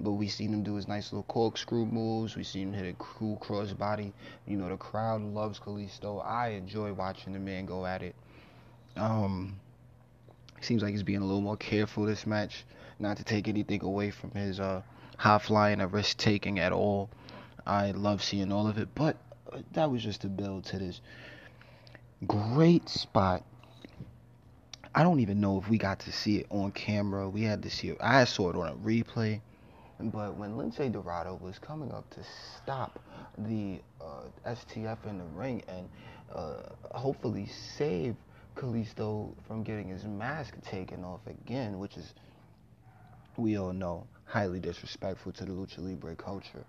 but 0.00 0.12
we 0.12 0.28
seen 0.28 0.52
him 0.52 0.62
do 0.62 0.74
his 0.74 0.88
nice 0.88 1.12
little 1.12 1.24
corkscrew 1.24 1.86
moves. 1.86 2.36
We 2.36 2.44
seen 2.44 2.68
him 2.68 2.74
hit 2.74 2.94
a 2.94 2.96
cool 2.98 3.36
crossbody. 3.38 4.12
You 4.46 4.56
know, 4.56 4.68
the 4.68 4.76
crowd 4.76 5.22
loves 5.22 5.58
Kalisto. 5.58 6.24
I 6.24 6.48
enjoy 6.48 6.92
watching 6.92 7.32
the 7.32 7.38
man 7.38 7.66
go 7.66 7.86
at 7.86 8.02
it. 8.02 8.14
Um, 8.96 9.60
seems 10.64 10.82
like 10.82 10.92
he's 10.92 11.02
being 11.02 11.22
a 11.22 11.24
little 11.24 11.40
more 11.40 11.56
careful 11.56 12.04
this 12.04 12.26
match, 12.26 12.64
not 12.98 13.16
to 13.18 13.24
take 13.24 13.48
anything 13.48 13.82
away 13.82 14.10
from 14.10 14.30
his 14.32 14.60
uh, 14.60 14.82
high 15.16 15.38
flying 15.38 15.80
or 15.80 15.86
risk 15.86 16.16
taking 16.16 16.58
at 16.58 16.72
all. 16.72 17.10
I 17.66 17.92
love 17.92 18.22
seeing 18.22 18.52
all 18.52 18.66
of 18.66 18.78
it, 18.78 18.88
but 18.94 19.16
uh, 19.52 19.58
that 19.72 19.90
was 19.90 20.02
just 20.02 20.24
a 20.24 20.28
build 20.28 20.64
to 20.66 20.78
this 20.78 21.00
great 22.26 22.88
spot. 22.88 23.44
I 24.94 25.02
don't 25.02 25.20
even 25.20 25.40
know 25.40 25.58
if 25.58 25.68
we 25.68 25.78
got 25.78 26.00
to 26.00 26.12
see 26.12 26.38
it 26.38 26.46
on 26.50 26.70
camera. 26.72 27.28
We 27.28 27.42
had 27.42 27.62
to 27.62 27.70
see 27.70 27.88
it. 27.88 27.98
I 28.00 28.24
saw 28.24 28.50
it 28.50 28.56
on 28.56 28.68
a 28.68 28.74
replay. 28.76 29.40
But 29.98 30.36
when 30.36 30.56
Lince 30.56 30.92
Dorado 30.92 31.38
was 31.40 31.58
coming 31.58 31.90
up 31.92 32.08
to 32.10 32.20
stop 32.56 33.00
the 33.38 33.80
uh, 34.00 34.22
STF 34.46 34.98
in 35.08 35.18
the 35.18 35.24
ring 35.34 35.62
and 35.68 35.88
uh, 36.34 36.54
hopefully 36.92 37.48
save 37.76 38.16
Kalisto 38.54 39.34
from 39.46 39.62
getting 39.62 39.88
his 39.88 40.04
mask 40.04 40.54
taken 40.62 41.04
off 41.04 41.20
again, 41.26 41.78
which 41.78 41.96
is, 41.96 42.14
we 43.36 43.58
all 43.58 43.72
know, 43.72 44.06
highly 44.24 44.60
disrespectful 44.60 45.32
to 45.32 45.44
the 45.44 45.52
Lucha 45.52 45.78
Libre 45.78 46.16
culture, 46.16 46.64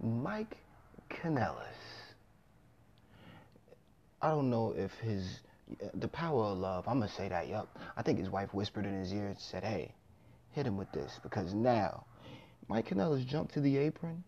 Mike 0.00 0.56
Kanellis. 1.10 2.14
I 4.22 4.30
don't 4.30 4.50
know 4.50 4.72
if 4.72 4.92
his 4.94 5.40
the 5.94 6.08
power 6.08 6.44
of 6.44 6.58
love. 6.58 6.86
I'm 6.86 7.00
gonna 7.00 7.10
say 7.10 7.28
that. 7.28 7.48
Yup. 7.48 7.68
I 7.96 8.02
think 8.02 8.18
his 8.18 8.30
wife 8.30 8.54
whispered 8.54 8.86
in 8.86 8.98
his 8.98 9.12
ear 9.12 9.26
and 9.26 9.38
said, 9.38 9.64
"Hey, 9.64 9.92
hit 10.52 10.66
him 10.66 10.76
with 10.76 10.90
this 10.92 11.18
because 11.22 11.54
now 11.54 12.04
Mike 12.68 12.88
Kanellis 12.88 13.26
jumped 13.26 13.54
to 13.54 13.60
the 13.60 13.76
apron 13.76 14.22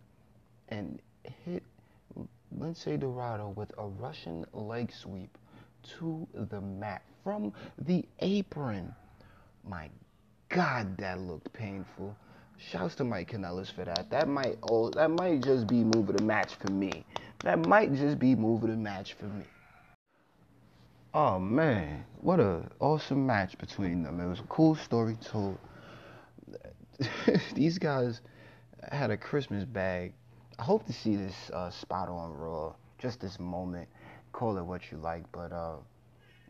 and 0.68 1.00
hit 1.44 1.62
Lince 2.56 2.98
Dorado 2.98 3.50
with 3.50 3.72
a 3.78 3.86
Russian 3.86 4.44
leg 4.52 4.92
sweep 4.92 5.36
to 5.98 6.26
the 6.34 6.60
mat 6.60 7.02
from 7.22 7.52
the 7.78 8.04
apron. 8.20 8.94
My 9.64 9.90
God, 10.48 10.96
that 10.98 11.20
looked 11.20 11.52
painful. 11.52 12.16
Shouts 12.56 12.96
to 12.96 13.04
Mike 13.04 13.30
Kanellis 13.30 13.72
for 13.72 13.84
that. 13.84 14.10
That 14.10 14.28
might 14.28 14.58
oh, 14.62 14.90
that 14.90 15.10
might 15.10 15.42
just 15.42 15.66
be 15.66 15.84
move 15.84 16.08
of 16.08 16.16
the 16.16 16.24
match 16.24 16.54
for 16.56 16.72
me. 16.72 17.04
That 17.44 17.66
might 17.66 17.94
just 17.94 18.18
be 18.18 18.34
move 18.34 18.64
of 18.64 18.70
the 18.70 18.76
match 18.76 19.14
for 19.14 19.26
me. 19.26 19.44
Oh 21.14 21.38
man, 21.38 22.04
what 22.20 22.40
a 22.40 22.62
awesome 22.80 23.24
match 23.24 23.56
between 23.58 24.02
them. 24.02 24.20
It 24.20 24.26
was 24.26 24.40
a 24.40 24.44
cool 24.44 24.74
story 24.74 25.16
told. 25.16 25.58
these 27.54 27.78
guys 27.78 28.20
had 28.90 29.10
a 29.10 29.16
Christmas 29.16 29.64
bag. 29.64 30.12
I 30.58 30.64
hope 30.64 30.84
to 30.86 30.92
see 30.92 31.14
this 31.14 31.50
uh, 31.52 31.70
spot 31.70 32.08
on 32.08 32.32
Raw, 32.34 32.74
just 32.98 33.20
this 33.20 33.38
moment. 33.38 33.88
Call 34.38 34.56
it 34.56 34.62
what 34.62 34.92
you 34.92 34.98
like, 34.98 35.24
but 35.32 35.50
uh, 35.50 35.78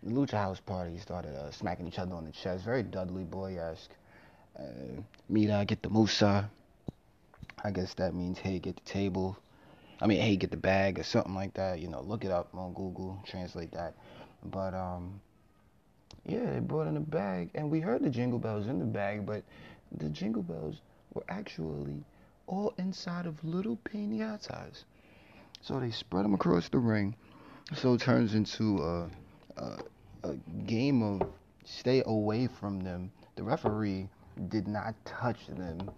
the 0.03 0.11
Lucha 0.11 0.33
House 0.33 0.61
Party 0.61 0.98
started 0.98 1.35
uh, 1.35 1.51
smacking 1.51 1.88
each 1.88 1.98
other 1.98 2.14
on 2.14 2.27
the 2.27 2.33
chest, 2.33 2.62
very 2.62 2.83
Dudley 2.83 3.24
Boy-esque. 3.24 3.92
Uh, 4.59 5.01
Mira, 5.31 5.64
get 5.64 5.83
the 5.83 5.88
Musa. 5.88 6.51
I 7.64 7.70
guess 7.70 7.94
that 7.94 8.12
means 8.14 8.37
hey, 8.37 8.59
get 8.59 8.77
the 8.77 8.83
table. 8.83 9.38
I 10.03 10.07
mean, 10.07 10.20
hey, 10.20 10.37
get 10.37 10.51
the 10.51 10.59
bag 10.59 10.98
or 10.98 11.03
something 11.03 11.35
like 11.35 11.55
that. 11.55 11.79
You 11.79 11.88
know, 11.88 12.03
look 12.03 12.27
it 12.27 12.31
up 12.31 12.51
on 12.53 12.74
Google, 12.74 13.22
translate 13.27 13.72
that. 13.72 13.94
But 14.44 14.74
um, 14.74 15.18
yeah, 16.27 16.44
they 16.53 16.61
brought 16.61 16.88
in 16.88 16.98
a 16.98 17.01
bag, 17.01 17.48
and 17.55 17.70
we 17.70 17.81
heard 17.81 18.03
the 18.03 18.11
jingle 18.11 18.38
bells 18.38 18.66
in 18.66 18.81
the 18.81 18.85
bag, 18.85 19.24
but 19.24 19.44
the 19.96 20.11
jingle 20.11 20.42
bells 20.42 20.83
were 21.14 21.24
actually 21.31 22.05
all 22.48 22.74
inside 22.77 23.24
of 23.24 23.42
little 23.42 23.79
pinatas. 23.79 24.85
So 25.62 25.81
they 25.81 25.90
spread 25.90 26.27
them 26.27 26.35
across 26.35 26.68
the 26.68 26.81
ring. 26.81 27.16
So 27.74 27.94
it 27.94 28.00
turns 28.00 28.35
into 28.35 28.78
a, 28.83 29.11
a, 29.59 29.78
a 30.24 30.35
game 30.66 31.02
of 31.02 31.28
stay 31.64 32.02
away 32.07 32.46
from 32.46 32.81
them. 32.81 33.12
The 33.37 33.42
referee 33.42 34.09
did 34.48 34.66
not 34.66 34.94
touch 35.04 35.46
them. 35.48 35.90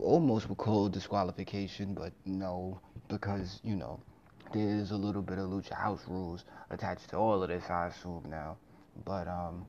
Almost 0.00 0.48
would 0.48 0.58
call 0.58 0.88
disqualification, 0.88 1.92
but 1.92 2.12
no, 2.24 2.80
because, 3.08 3.60
you 3.62 3.76
know, 3.76 4.00
there's 4.54 4.90
a 4.90 4.96
little 4.96 5.20
bit 5.20 5.38
of 5.38 5.50
Lucha 5.50 5.74
House 5.74 6.00
rules 6.08 6.44
attached 6.70 7.10
to 7.10 7.16
all 7.16 7.42
of 7.42 7.50
this, 7.50 7.64
I 7.68 7.88
assume 7.88 8.24
now. 8.30 8.56
But, 9.04 9.28
um, 9.28 9.66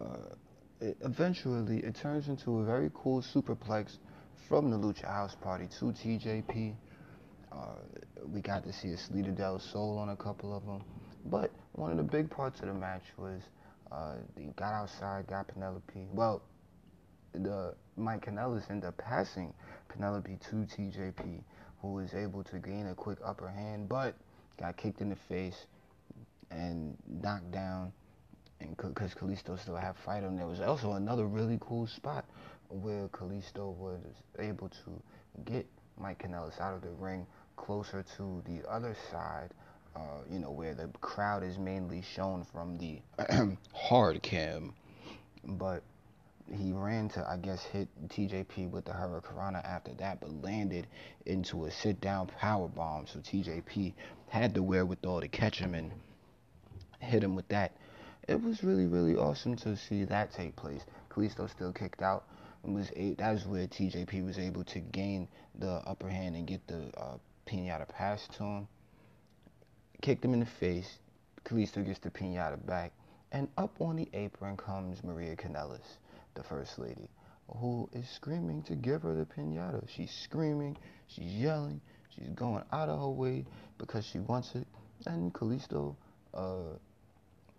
uh, 0.00 0.34
it, 0.80 0.96
eventually 1.02 1.78
it 1.78 1.96
turns 1.96 2.28
into 2.28 2.60
a 2.60 2.64
very 2.64 2.90
cool 2.94 3.20
superplex 3.20 3.98
from 4.48 4.70
the 4.70 4.78
Lucha 4.78 5.06
House 5.06 5.34
Party 5.34 5.66
to 5.78 5.86
TJP. 5.86 6.74
Uh, 7.54 7.74
we 8.32 8.40
got 8.40 8.64
to 8.64 8.72
see 8.72 8.88
a 8.88 8.96
Salida 8.96 9.30
del 9.30 9.58
Sol 9.58 9.98
on 9.98 10.08
a 10.08 10.16
couple 10.16 10.56
of 10.56 10.64
them. 10.66 10.82
But 11.26 11.50
one 11.72 11.90
of 11.90 11.96
the 11.96 12.02
big 12.02 12.30
parts 12.30 12.60
of 12.60 12.66
the 12.66 12.74
match 12.74 13.04
was 13.16 13.42
uh, 13.92 14.14
they 14.36 14.44
got 14.56 14.72
outside, 14.72 15.26
got 15.26 15.48
Penelope. 15.48 16.06
Well, 16.12 16.42
the 17.32 17.74
Mike 17.96 18.26
Kanellis 18.26 18.68
ended 18.70 18.88
up 18.88 18.96
passing 18.98 19.52
Penelope 19.88 20.36
to 20.50 20.56
TJP, 20.56 21.40
who 21.80 21.92
was 21.92 22.14
able 22.14 22.42
to 22.44 22.58
gain 22.58 22.88
a 22.88 22.94
quick 22.94 23.18
upper 23.24 23.48
hand, 23.48 23.88
but 23.88 24.14
got 24.58 24.76
kicked 24.76 25.00
in 25.00 25.08
the 25.08 25.16
face 25.28 25.66
and 26.50 26.96
knocked 27.22 27.50
down. 27.50 27.92
And 28.60 28.76
because 28.76 29.14
Kalisto 29.14 29.58
still 29.58 29.76
had 29.76 29.94
fight 30.04 30.22
him, 30.22 30.36
there 30.36 30.46
was 30.46 30.60
also 30.60 30.92
another 30.92 31.26
really 31.26 31.58
cool 31.60 31.86
spot 31.86 32.24
where 32.68 33.08
Kalisto 33.08 33.74
was 33.76 34.00
able 34.38 34.68
to 34.68 35.02
get 35.44 35.66
Mike 35.98 36.22
Kanellis 36.22 36.60
out 36.60 36.74
of 36.74 36.82
the 36.82 36.90
ring 36.90 37.26
closer 37.56 38.04
to 38.16 38.42
the 38.46 38.68
other 38.70 38.96
side, 39.10 39.50
uh, 39.96 40.22
you 40.30 40.38
know, 40.38 40.50
where 40.50 40.74
the 40.74 40.88
crowd 41.00 41.42
is 41.42 41.58
mainly 41.58 42.02
shown 42.02 42.44
from 42.44 42.76
the 42.78 43.00
hard 43.72 44.22
cam. 44.22 44.74
But 45.44 45.82
he 46.52 46.72
ran 46.72 47.08
to, 47.10 47.26
I 47.28 47.36
guess, 47.36 47.64
hit 47.64 47.88
TJP 48.08 48.70
with 48.70 48.84
the 48.84 48.92
Hurricanrana 48.92 49.64
after 49.64 49.92
that, 49.94 50.20
but 50.20 50.42
landed 50.42 50.86
into 51.26 51.64
a 51.64 51.70
sit 51.70 52.00
down 52.00 52.26
power 52.26 52.68
bomb. 52.68 53.06
So 53.06 53.20
TJP 53.20 53.94
had 54.28 54.54
the 54.54 54.62
wherewithal 54.62 55.20
to 55.20 55.28
catch 55.28 55.58
him 55.58 55.74
and 55.74 55.90
hit 57.00 57.22
him 57.22 57.34
with 57.34 57.48
that. 57.48 57.72
It 58.28 58.42
was 58.42 58.62
really, 58.62 58.86
really 58.86 59.16
awesome 59.16 59.56
to 59.56 59.76
see 59.76 60.04
that 60.04 60.32
take 60.32 60.56
place. 60.56 60.84
Kalisto 61.10 61.48
still 61.48 61.72
kicked 61.72 62.02
out 62.02 62.24
and 62.64 62.74
was 62.74 62.90
a, 62.96 63.14
that's 63.14 63.46
where 63.46 63.66
TJP 63.66 64.24
was 64.24 64.38
able 64.38 64.64
to 64.64 64.80
gain 64.80 65.28
the 65.58 65.82
upper 65.86 66.08
hand 66.08 66.34
and 66.34 66.46
get 66.46 66.66
the 66.66 66.90
uh, 66.96 67.16
pinata 67.46 67.88
pass 67.88 68.26
to 68.36 68.44
him. 68.44 68.68
Kicked 70.02 70.24
him 70.24 70.34
in 70.34 70.40
the 70.40 70.46
face. 70.46 70.98
Kalisto 71.44 71.84
gets 71.84 71.98
the 71.98 72.10
pinata 72.10 72.64
back, 72.66 72.92
and 73.32 73.48
up 73.58 73.80
on 73.80 73.96
the 73.96 74.08
apron 74.14 74.56
comes 74.56 75.04
Maria 75.04 75.36
Kanellis, 75.36 75.98
the 76.34 76.42
first 76.42 76.78
lady, 76.78 77.08
who 77.48 77.88
is 77.92 78.08
screaming 78.08 78.62
to 78.62 78.74
give 78.74 79.02
her 79.02 79.14
the 79.14 79.26
pinata. 79.26 79.86
She's 79.94 80.10
screaming, 80.10 80.76
she's 81.06 81.32
yelling, 81.32 81.80
she's 82.14 82.28
going 82.28 82.64
out 82.72 82.88
of 82.88 82.98
her 82.98 83.08
way 83.08 83.44
because 83.78 84.06
she 84.06 84.20
wants 84.20 84.54
it, 84.54 84.66
and 85.06 85.32
Kalisto 85.34 85.96
uh, 86.32 86.70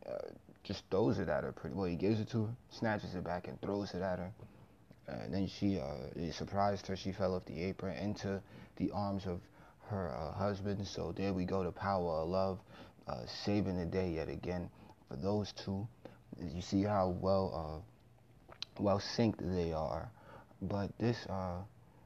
uh, 0.08 0.18
just 0.64 0.84
throws 0.90 1.20
it 1.20 1.30
at 1.30 1.44
her 1.44 1.52
pretty 1.52 1.76
well. 1.76 1.86
He 1.86 1.96
gives 1.96 2.20
it 2.20 2.30
to 2.32 2.46
her, 2.46 2.56
snatches 2.72 3.14
it 3.14 3.24
back, 3.24 3.48
and 3.48 3.62
throws 3.62 3.94
it 3.94 4.02
at 4.02 4.20
her. 4.20 4.32
And 5.08 5.32
then 5.32 5.48
she, 5.48 5.80
uh, 5.80 6.32
surprised 6.32 6.88
her. 6.88 6.96
She 6.96 7.12
fell 7.12 7.36
off 7.36 7.46
the 7.46 7.62
apron 7.62 7.96
into 7.98 8.42
the 8.78 8.90
arms 8.90 9.28
of 9.28 9.40
her 9.90 10.12
uh, 10.16 10.32
husband. 10.38 10.86
So 10.88 11.14
there 11.16 11.34
we 11.34 11.46
go, 11.46 11.64
the 11.64 11.72
power 11.72 12.22
of 12.22 12.30
love, 12.30 12.60
uh, 13.08 13.26
saving 13.26 13.78
the 13.78 13.86
day 13.86 14.12
yet 14.12 14.30
again 14.30 14.70
for 15.08 15.16
those 15.16 15.54
two. 15.54 15.88
You 16.42 16.62
see 16.62 16.84
how 16.84 17.16
well, 17.22 17.84
uh, 17.84 18.82
well 18.82 19.00
synced 19.00 19.38
they 19.56 19.72
are. 19.74 20.10
But 20.62 20.92
this, 20.98 21.26
uh, 21.30 21.60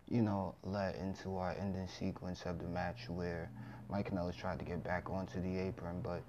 you 0.10 0.22
know, 0.22 0.56
led 0.63 0.96
into 0.96 1.38
our 1.38 1.56
ending 1.60 1.88
sequence 2.00 2.44
of 2.46 2.60
the 2.60 2.68
match 2.68 3.08
where 3.08 3.50
Mike 3.89 4.12
Kanellis 4.12 4.36
tried 4.38 4.60
to 4.60 4.65
get 4.65 4.84
back 4.84 5.10
onto 5.10 5.42
the 5.42 5.58
apron, 5.58 6.02
but 6.02 6.22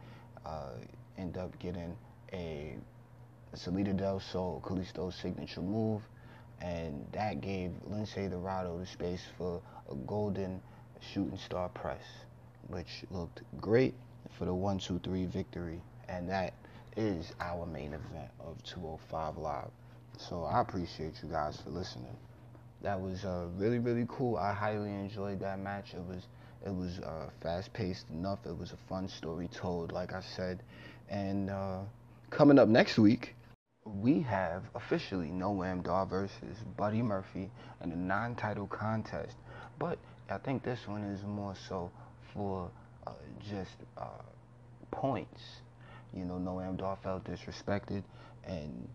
uh, 0.47 0.73
end 1.19 1.37
up 1.37 1.59
getting 1.59 1.97
a 2.33 2.77
Salida 3.55 3.93
del 3.93 4.21
Sol 4.21 4.63
Kalisto's 4.65 5.15
signature 5.15 5.61
move, 5.61 6.03
and 6.61 7.07
that 7.13 7.41
gave 7.41 7.73
Lince 7.91 8.31
Dorado 8.31 8.79
the 8.79 8.87
space 8.87 9.23
for 9.37 9.61
a 9.91 9.95
golden 10.07 10.61
shooting 11.01 11.39
star 11.39 11.69
press, 11.71 12.03
which 12.69 13.05
looked 13.11 13.43
great 13.61 13.95
for 14.39 14.45
the 14.45 14.55
1 14.55 14.79
2 14.79 15.01
3 15.03 15.27
victory. 15.27 15.81
And 16.09 16.29
that 16.29 16.55
is 16.97 17.33
our 17.41 17.67
main 17.67 17.93
event 17.95 18.31
of 18.41 18.63
205 18.65 19.39
Live. 19.39 19.71
So 20.19 20.45
I 20.45 20.61
appreciate 20.61 21.15
you 21.23 21.29
guys 21.31 21.61
for 21.61 21.71
listening. 21.71 22.17
That 22.83 23.01
was 23.01 23.25
uh, 23.25 23.47
really, 23.57 23.79
really 23.79 24.07
cool. 24.09 24.37
I 24.37 24.53
highly 24.53 24.91
enjoyed 24.91 25.41
that 25.41 25.59
match. 25.59 25.95
It 25.95 26.03
was 26.09 26.27
it 26.65 26.75
was 26.75 26.99
uh, 27.01 27.31
fast 27.41 27.73
paced 27.73 28.11
enough. 28.11 28.41
It 28.45 28.57
was 28.57 28.73
a 28.73 28.77
fun 28.89 29.09
story 29.09 29.49
told, 29.49 29.93
like 29.93 30.13
I 30.13 30.21
said. 30.21 30.63
And 31.09 31.49
uh, 31.49 31.81
coming 32.29 32.59
up 32.59 32.69
next 32.69 32.99
week, 32.99 33.35
we 33.85 34.21
have 34.21 34.65
officially 34.75 35.29
Noam 35.29 35.83
Dar 35.83 36.05
versus 36.05 36.59
Buddy 36.77 37.03
Murphy 37.03 37.51
in 37.83 37.93
a 37.93 37.97
non 37.97 38.35
title 38.35 38.67
contest. 38.67 39.37
But 39.79 39.99
I 40.31 40.39
think 40.39 40.63
this 40.63 40.87
one 40.87 41.03
is 41.03 41.23
more 41.25 41.55
so 41.69 41.91
for 42.33 42.71
uh, 43.07 43.13
just 43.51 43.77
uh, 43.99 44.23
points. 44.91 45.43
You 46.15 46.25
know, 46.25 46.35
Noam 46.35 46.77
Dar 46.77 46.97
felt 47.03 47.25
disrespected, 47.25 48.03
and 48.45 48.89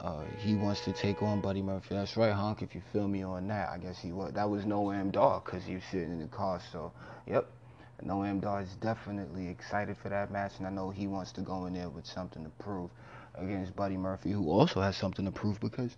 uh, 0.00 0.24
he 0.38 0.54
wants 0.54 0.80
to 0.82 0.92
take 0.92 1.22
on 1.22 1.40
Buddy 1.40 1.62
Murphy. 1.62 1.94
That's 1.94 2.16
right, 2.16 2.32
Honk. 2.32 2.62
If 2.62 2.74
you 2.74 2.82
feel 2.92 3.08
me 3.08 3.22
on 3.22 3.48
that, 3.48 3.70
I 3.70 3.78
guess 3.78 3.98
he 3.98 4.12
was. 4.12 4.32
That 4.34 4.48
was 4.48 4.64
Noam 4.64 5.12
Dar 5.12 5.42
because 5.44 5.64
he 5.64 5.74
was 5.74 5.84
sitting 5.90 6.12
in 6.12 6.20
the 6.20 6.28
car. 6.28 6.60
So, 6.72 6.92
yep. 7.26 7.46
Noam 8.04 8.40
Dar 8.40 8.60
is 8.60 8.74
definitely 8.80 9.48
excited 9.48 9.96
for 9.96 10.10
that 10.10 10.30
match, 10.30 10.52
and 10.58 10.66
I 10.66 10.70
know 10.70 10.90
he 10.90 11.06
wants 11.06 11.32
to 11.32 11.40
go 11.40 11.66
in 11.66 11.74
there 11.74 11.88
with 11.88 12.06
something 12.06 12.44
to 12.44 12.50
prove 12.58 12.90
against 13.34 13.74
Buddy 13.74 13.96
Murphy, 13.96 14.32
who 14.32 14.50
also 14.50 14.80
has 14.80 14.96
something 14.96 15.24
to 15.24 15.30
prove 15.30 15.58
because 15.60 15.96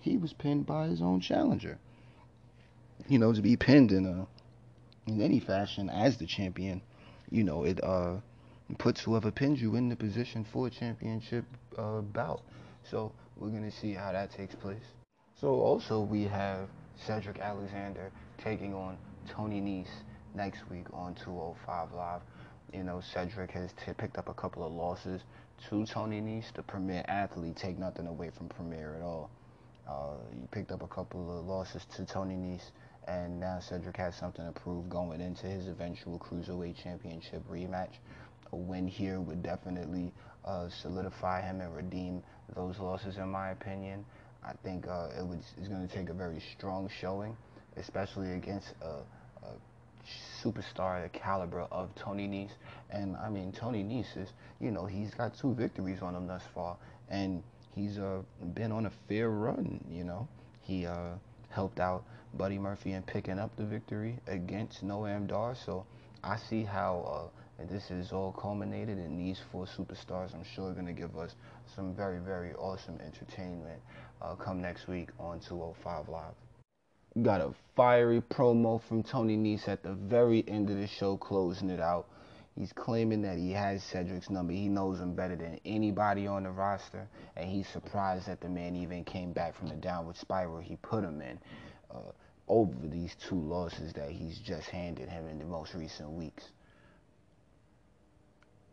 he 0.00 0.16
was 0.16 0.32
pinned 0.32 0.66
by 0.66 0.86
his 0.86 1.02
own 1.02 1.20
challenger 1.20 1.78
you 3.08 3.18
know, 3.18 3.32
to 3.32 3.42
be 3.42 3.56
pinned 3.56 3.92
in 3.92 4.06
a 4.06 4.26
in 5.10 5.20
any 5.22 5.38
fashion 5.40 5.88
as 5.88 6.16
the 6.16 6.26
champion, 6.26 6.82
you 7.30 7.44
know, 7.44 7.64
it 7.64 7.82
uh 7.82 8.16
puts 8.78 9.00
whoever 9.00 9.30
pins 9.30 9.60
you 9.60 9.76
in 9.76 9.88
the 9.88 9.96
position 9.96 10.44
for 10.52 10.66
a 10.66 10.70
championship 10.70 11.44
uh, 11.78 12.00
bout. 12.00 12.42
So 12.90 13.12
we're 13.36 13.50
gonna 13.50 13.70
see 13.70 13.92
how 13.92 14.12
that 14.12 14.32
takes 14.32 14.54
place. 14.54 14.84
So 15.40 15.48
also 15.48 16.00
we 16.00 16.24
have 16.24 16.68
Cedric 17.06 17.38
Alexander 17.38 18.10
taking 18.38 18.74
on 18.74 18.96
Tony 19.28 19.60
Nese 19.60 20.02
next 20.34 20.68
week 20.70 20.86
on 20.92 21.14
205 21.14 21.92
Live. 21.92 22.22
You 22.72 22.82
know, 22.82 23.00
Cedric 23.00 23.52
has 23.52 23.70
t- 23.72 23.92
picked 23.96 24.18
up 24.18 24.28
a 24.28 24.34
couple 24.34 24.66
of 24.66 24.72
losses 24.72 25.22
to 25.68 25.86
Tony 25.86 26.20
Nese, 26.20 26.52
the 26.54 26.62
premier 26.62 27.04
athlete. 27.06 27.56
Take 27.56 27.78
nothing 27.78 28.06
away 28.06 28.30
from 28.36 28.48
Premier 28.48 28.94
at 28.96 29.02
all. 29.02 29.30
Uh, 29.88 30.14
he 30.32 30.46
picked 30.50 30.72
up 30.72 30.82
a 30.82 30.88
couple 30.88 31.38
of 31.38 31.46
losses 31.46 31.82
to 31.96 32.04
Tony 32.04 32.34
Nese 32.34 32.70
and 33.06 33.38
now 33.38 33.60
Cedric 33.60 33.96
has 33.96 34.16
something 34.16 34.44
to 34.44 34.52
prove 34.52 34.88
going 34.88 35.20
into 35.20 35.46
his 35.46 35.68
eventual 35.68 36.18
cruiserweight 36.18 36.82
championship 36.82 37.42
rematch. 37.50 37.92
A 38.52 38.56
win 38.56 38.86
here 38.86 39.20
would 39.20 39.42
definitely 39.42 40.12
uh, 40.44 40.68
solidify 40.68 41.42
him 41.42 41.60
and 41.60 41.74
redeem 41.74 42.22
those 42.54 42.78
losses, 42.78 43.16
in 43.16 43.28
my 43.28 43.50
opinion. 43.50 44.04
I 44.44 44.52
think 44.62 44.86
uh, 44.86 45.08
it 45.18 45.26
was 45.26 45.38
it's 45.58 45.68
going 45.68 45.86
to 45.86 45.92
take 45.92 46.08
a 46.08 46.14
very 46.14 46.40
strong 46.56 46.88
showing, 47.00 47.36
especially 47.76 48.32
against 48.32 48.68
a, 48.82 49.02
a 49.44 49.50
superstar 50.42 51.02
the 51.02 51.18
caliber 51.18 51.62
of 51.72 51.92
Tony 51.96 52.28
Nese. 52.28 52.52
And 52.90 53.16
I 53.16 53.28
mean, 53.28 53.52
Tony 53.52 53.82
Nese 53.82 54.16
is, 54.16 54.28
you 54.60 54.70
know, 54.70 54.86
he's 54.86 55.12
got 55.14 55.36
two 55.36 55.54
victories 55.54 56.00
on 56.02 56.14
him 56.14 56.26
thus 56.26 56.42
far, 56.54 56.76
and 57.08 57.42
he's 57.74 57.98
uh, 57.98 58.22
been 58.54 58.70
on 58.70 58.86
a 58.86 58.92
fair 59.08 59.30
run. 59.30 59.84
You 59.90 60.04
know, 60.04 60.28
he 60.62 60.86
uh, 60.86 61.14
helped 61.50 61.80
out 61.80 62.04
Buddy 62.36 62.58
Murphy 62.58 62.92
and 62.92 63.06
picking 63.06 63.38
up 63.38 63.56
the 63.56 63.64
victory 63.64 64.18
against 64.26 64.84
Noam 64.84 65.26
Dar. 65.26 65.54
So 65.54 65.86
I 66.22 66.36
see 66.36 66.64
how 66.64 67.30
uh, 67.60 67.64
this 67.64 67.90
is 67.90 68.12
all 68.12 68.32
culminated 68.32 68.98
in 68.98 69.16
these 69.16 69.40
four 69.50 69.66
superstars. 69.66 70.34
I'm 70.34 70.44
sure 70.54 70.70
are 70.70 70.74
going 70.74 70.86
to 70.86 70.92
give 70.92 71.16
us 71.16 71.34
some 71.74 71.94
very, 71.94 72.18
very 72.18 72.52
awesome 72.54 72.98
entertainment 73.00 73.80
uh, 74.20 74.34
come 74.34 74.60
next 74.60 74.88
week 74.88 75.08
on 75.18 75.40
205 75.40 76.08
Live. 76.08 76.34
Got 77.22 77.40
a 77.40 77.54
fiery 77.74 78.20
promo 78.20 78.82
from 78.86 79.02
Tony 79.02 79.38
Nese 79.38 79.68
at 79.68 79.82
the 79.82 79.94
very 79.94 80.44
end 80.46 80.68
of 80.68 80.76
the 80.76 80.86
show, 80.86 81.16
closing 81.16 81.70
it 81.70 81.80
out. 81.80 82.06
He's 82.54 82.72
claiming 82.72 83.22
that 83.22 83.36
he 83.38 83.52
has 83.52 83.82
Cedric's 83.82 84.30
number. 84.30 84.52
He 84.52 84.68
knows 84.68 85.00
him 85.00 85.14
better 85.14 85.36
than 85.36 85.60
anybody 85.64 86.26
on 86.26 86.44
the 86.44 86.50
roster, 86.50 87.06
and 87.36 87.50
he's 87.50 87.68
surprised 87.68 88.26
that 88.28 88.40
the 88.40 88.48
man 88.48 88.76
even 88.76 89.04
came 89.04 89.32
back 89.32 89.54
from 89.54 89.68
the 89.68 89.74
downward 89.76 90.16
spiral 90.16 90.58
he 90.58 90.76
put 90.76 91.04
him 91.04 91.20
in. 91.20 91.38
Uh, 91.90 92.12
over 92.48 92.86
these 92.86 93.14
two 93.16 93.40
losses 93.40 93.92
that 93.94 94.10
he's 94.10 94.38
just 94.38 94.68
handed 94.68 95.08
him 95.08 95.26
in 95.28 95.38
the 95.38 95.44
most 95.44 95.74
recent 95.74 96.10
weeks. 96.10 96.50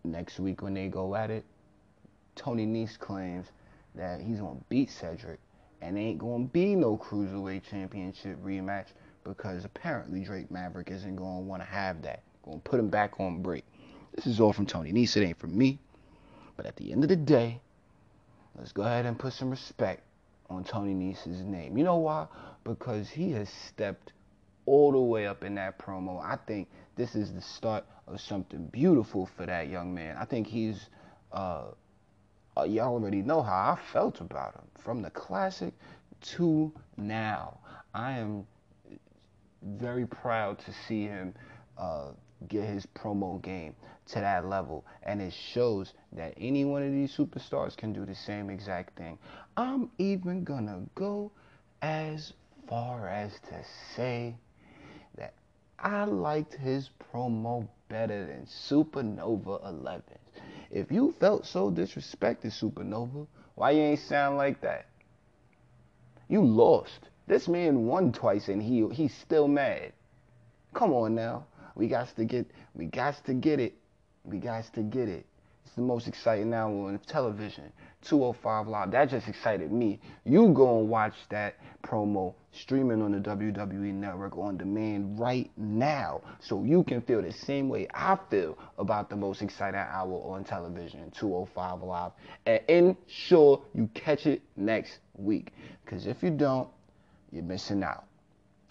Next 0.03 0.39
week 0.39 0.61
when 0.61 0.73
they 0.73 0.87
go 0.87 1.15
at 1.15 1.31
it, 1.31 1.45
Tony 2.35 2.65
Nese 2.65 2.97
claims 2.99 3.47
that 3.95 4.21
he's 4.21 4.39
going 4.39 4.57
to 4.57 4.63
beat 4.69 4.89
Cedric 4.89 5.39
and 5.81 5.97
ain't 5.97 6.19
going 6.19 6.47
to 6.47 6.51
be 6.51 6.75
no 6.75 6.97
Cruiserweight 6.97 7.63
Championship 7.63 8.37
rematch 8.43 8.87
because 9.23 9.65
apparently 9.65 10.23
Drake 10.23 10.51
Maverick 10.51 10.89
isn't 10.91 11.15
going 11.15 11.43
to 11.43 11.43
want 11.43 11.61
to 11.61 11.67
have 11.67 12.01
that. 12.03 12.23
Going 12.43 12.59
to 12.59 12.63
put 12.63 12.79
him 12.79 12.89
back 12.89 13.19
on 13.19 13.41
break. 13.41 13.63
This 14.15 14.27
is 14.27 14.39
all 14.39 14.53
from 14.53 14.65
Tony 14.65 14.91
Nese. 14.91 15.17
It 15.17 15.25
ain't 15.25 15.39
from 15.39 15.57
me. 15.57 15.79
But 16.55 16.65
at 16.65 16.75
the 16.75 16.91
end 16.91 17.03
of 17.03 17.09
the 17.09 17.15
day, 17.15 17.61
let's 18.57 18.71
go 18.71 18.83
ahead 18.83 19.05
and 19.05 19.17
put 19.17 19.33
some 19.33 19.49
respect 19.49 20.03
on 20.49 20.63
Tony 20.63 20.93
Nese's 20.93 21.41
name. 21.41 21.77
You 21.77 21.83
know 21.83 21.97
why? 21.97 22.27
Because 22.63 23.09
he 23.09 23.31
has 23.31 23.49
stepped 23.49 24.13
all 24.65 24.91
the 24.91 24.99
way 24.99 25.27
up 25.27 25.43
in 25.43 25.55
that 25.55 25.77
promo. 25.77 26.23
I 26.23 26.37
think 26.47 26.69
this 26.95 27.15
is 27.15 27.33
the 27.33 27.41
start 27.41 27.85
of 28.07 28.21
something 28.21 28.67
beautiful 28.67 29.25
for 29.25 29.45
that 29.45 29.67
young 29.67 29.93
man. 29.93 30.15
I 30.17 30.25
think 30.25 30.47
he's, 30.47 30.89
uh, 31.31 31.65
uh, 32.55 32.63
y'all 32.63 32.93
already 32.93 33.21
know 33.21 33.41
how 33.41 33.73
I 33.73 33.79
felt 33.91 34.21
about 34.21 34.55
him. 34.55 34.63
From 34.83 35.01
the 35.01 35.09
classic 35.09 35.73
to 36.21 36.71
now. 36.97 37.57
I 37.93 38.13
am 38.13 38.45
very 39.61 40.05
proud 40.05 40.59
to 40.59 40.73
see 40.87 41.03
him 41.03 41.33
uh, 41.77 42.11
get 42.47 42.63
his 42.65 42.85
promo 42.85 43.41
game 43.41 43.75
to 44.07 44.15
that 44.15 44.45
level. 44.45 44.85
And 45.03 45.21
it 45.21 45.33
shows 45.33 45.93
that 46.13 46.33
any 46.37 46.65
one 46.65 46.83
of 46.83 46.91
these 46.91 47.15
superstars 47.15 47.75
can 47.75 47.93
do 47.93 48.05
the 48.05 48.15
same 48.15 48.49
exact 48.49 48.97
thing. 48.97 49.17
I'm 49.55 49.89
even 49.97 50.43
gonna 50.43 50.81
go 50.95 51.31
as 51.81 52.33
far 52.73 53.07
as 53.07 53.31
to 53.33 53.63
say 53.95 54.35
that 55.15 55.35
I 55.77 56.05
liked 56.05 56.55
his 56.55 56.89
promo 57.13 57.67
better 57.87 58.25
than 58.25 58.47
Supernova 58.47 59.63
11. 59.63 60.01
If 60.71 60.91
you 60.91 61.13
felt 61.19 61.45
so 61.45 61.69
disrespected, 61.69 62.47
Supernova, 62.47 63.27
why 63.53 63.71
you 63.71 63.81
ain't 63.81 63.99
sound 63.99 64.37
like 64.37 64.59
that? 64.61 64.87
You 66.27 66.43
lost. 66.43 67.09
This 67.27 67.47
man 67.47 67.85
won 67.85 68.11
twice 68.11 68.47
and 68.47 68.59
he 68.59 68.89
he's 68.91 69.13
still 69.13 69.47
mad. 69.47 69.93
Come 70.73 70.93
on 70.93 71.13
now. 71.13 71.45
We 71.75 71.87
got 71.87 72.15
to 72.15 72.25
get 72.25 72.49
we 72.73 72.85
got 72.85 73.23
to 73.25 73.35
get 73.35 73.59
it. 73.59 73.75
We 74.23 74.39
got 74.39 74.73
to 74.73 74.81
get 74.81 75.09
it. 75.09 75.27
The 75.75 75.81
most 75.81 76.07
exciting 76.07 76.53
hour 76.53 76.87
on 76.87 76.99
television. 77.07 77.71
205 78.03 78.67
Live. 78.67 78.91
That 78.91 79.09
just 79.09 79.27
excited 79.27 79.71
me. 79.71 79.99
You 80.25 80.49
go 80.49 80.79
and 80.79 80.89
watch 80.89 81.15
that 81.29 81.55
promo 81.83 82.35
streaming 82.51 83.01
on 83.01 83.11
the 83.11 83.17
WWE 83.17 83.93
Network 83.93 84.37
on 84.37 84.57
demand 84.57 85.19
right 85.19 85.49
now 85.57 86.21
so 86.39 86.63
you 86.63 86.83
can 86.83 87.01
feel 87.01 87.21
the 87.21 87.31
same 87.31 87.69
way 87.69 87.87
I 87.93 88.17
feel 88.29 88.57
about 88.77 89.09
the 89.09 89.15
most 89.15 89.41
exciting 89.41 89.79
hour 89.79 90.21
on 90.35 90.43
television, 90.43 91.11
205 91.11 91.81
Live. 91.81 92.11
And 92.45 92.61
ensure 92.67 93.63
you 93.73 93.89
catch 93.93 94.27
it 94.27 94.41
next 94.55 94.99
week. 95.15 95.53
Because 95.83 96.05
if 96.05 96.21
you 96.21 96.29
don't, 96.29 96.69
you're 97.31 97.43
missing 97.43 97.83
out. 97.83 98.05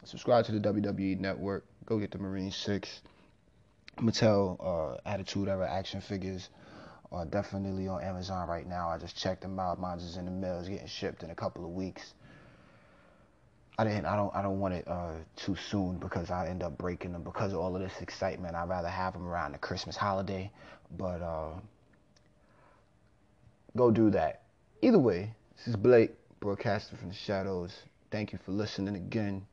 Subscribe 0.04 0.44
to 0.46 0.52
the 0.52 0.60
WWE 0.60 1.18
Network. 1.18 1.64
Go 1.86 1.98
get 1.98 2.10
the 2.10 2.18
Marine 2.18 2.52
6. 2.52 3.00
Mattel 3.98 4.56
uh, 4.60 4.98
Attitude 5.04 5.48
Era 5.48 5.70
action 5.70 6.00
figures 6.00 6.48
are 7.12 7.26
definitely 7.26 7.86
on 7.88 8.02
Amazon 8.02 8.48
right 8.48 8.66
now. 8.66 8.88
I 8.88 8.98
just 8.98 9.16
checked 9.16 9.42
them 9.42 9.58
out. 9.60 9.78
Mine's 9.78 10.02
is 10.02 10.16
in 10.16 10.24
the 10.24 10.30
mail. 10.30 10.58
It's 10.58 10.68
getting 10.68 10.86
shipped 10.86 11.22
in 11.22 11.30
a 11.30 11.34
couple 11.34 11.64
of 11.64 11.70
weeks. 11.70 12.14
I 13.78 13.84
didn't. 13.84 14.06
I 14.06 14.16
don't. 14.16 14.34
I 14.34 14.42
don't 14.42 14.60
want 14.60 14.74
it 14.74 14.88
uh, 14.88 15.12
too 15.36 15.56
soon 15.70 15.98
because 15.98 16.30
I 16.30 16.48
end 16.48 16.62
up 16.62 16.76
breaking 16.78 17.12
them 17.12 17.22
because 17.22 17.52
of 17.52 17.58
all 17.58 17.74
of 17.74 17.82
this 17.82 18.00
excitement. 18.00 18.54
I'd 18.54 18.68
rather 18.68 18.88
have 18.88 19.12
them 19.12 19.26
around 19.26 19.52
the 19.52 19.58
Christmas 19.58 19.96
holiday. 19.96 20.50
But 20.96 21.22
uh, 21.22 21.52
go 23.76 23.90
do 23.90 24.10
that. 24.10 24.42
Either 24.82 24.98
way, 24.98 25.34
this 25.56 25.68
is 25.68 25.76
Blake 25.76 26.12
broadcasting 26.40 26.98
from 26.98 27.08
the 27.08 27.14
shadows. 27.14 27.72
Thank 28.10 28.32
you 28.32 28.38
for 28.44 28.52
listening 28.52 28.96
again. 28.96 29.46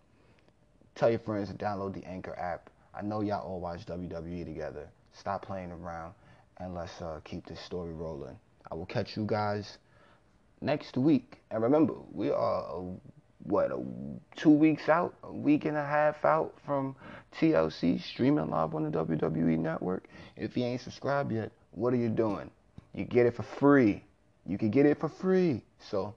Tell 0.95 1.09
your 1.09 1.19
friends 1.19 1.49
to 1.49 1.55
download 1.55 1.93
the 1.93 2.03
Anchor 2.05 2.37
app. 2.37 2.69
I 2.93 3.01
know 3.01 3.21
y'all 3.21 3.47
all 3.47 3.61
watch 3.61 3.85
WWE 3.85 4.43
together. 4.43 4.89
Stop 5.13 5.45
playing 5.45 5.71
around 5.71 6.13
and 6.59 6.75
let's 6.75 7.01
uh, 7.01 7.19
keep 7.23 7.45
this 7.45 7.59
story 7.59 7.93
rolling. 7.93 8.37
I 8.71 8.75
will 8.75 8.85
catch 8.85 9.15
you 9.15 9.25
guys 9.25 9.77
next 10.61 10.97
week. 10.97 11.39
And 11.51 11.63
remember, 11.63 11.93
we 12.11 12.29
are 12.29 12.63
a, 12.69 12.93
what 13.43 13.71
a, 13.71 13.79
two 14.35 14.49
weeks 14.49 14.89
out, 14.89 15.13
a 15.23 15.31
week 15.31 15.65
and 15.65 15.77
a 15.77 15.85
half 15.85 16.23
out 16.25 16.53
from 16.65 16.95
TLC 17.39 18.01
streaming 18.03 18.49
live 18.49 18.75
on 18.75 18.83
the 18.83 18.97
WWE 18.97 19.57
Network. 19.57 20.05
If 20.35 20.57
you 20.57 20.65
ain't 20.65 20.81
subscribed 20.81 21.31
yet, 21.31 21.51
what 21.71 21.93
are 21.93 21.97
you 21.97 22.09
doing? 22.09 22.51
You 22.93 23.05
get 23.05 23.25
it 23.25 23.35
for 23.35 23.43
free. 23.43 24.03
You 24.45 24.57
can 24.57 24.69
get 24.69 24.85
it 24.85 24.99
for 24.99 25.09
free. 25.09 25.61
So 25.89 26.13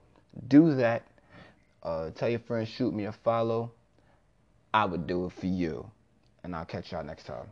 do 0.47 0.75
that. 0.75 1.03
Uh, 1.81 2.09
tell 2.11 2.29
your 2.29 2.39
friends, 2.39 2.69
shoot 2.69 2.93
me 2.93 3.05
a 3.05 3.11
follow. 3.11 3.71
I 4.73 4.85
would 4.85 5.05
do 5.05 5.25
it 5.25 5.33
for 5.33 5.45
you. 5.45 5.89
And 6.43 6.55
I'll 6.55 6.65
catch 6.65 6.91
y'all 6.91 7.03
next 7.03 7.25
time. 7.25 7.47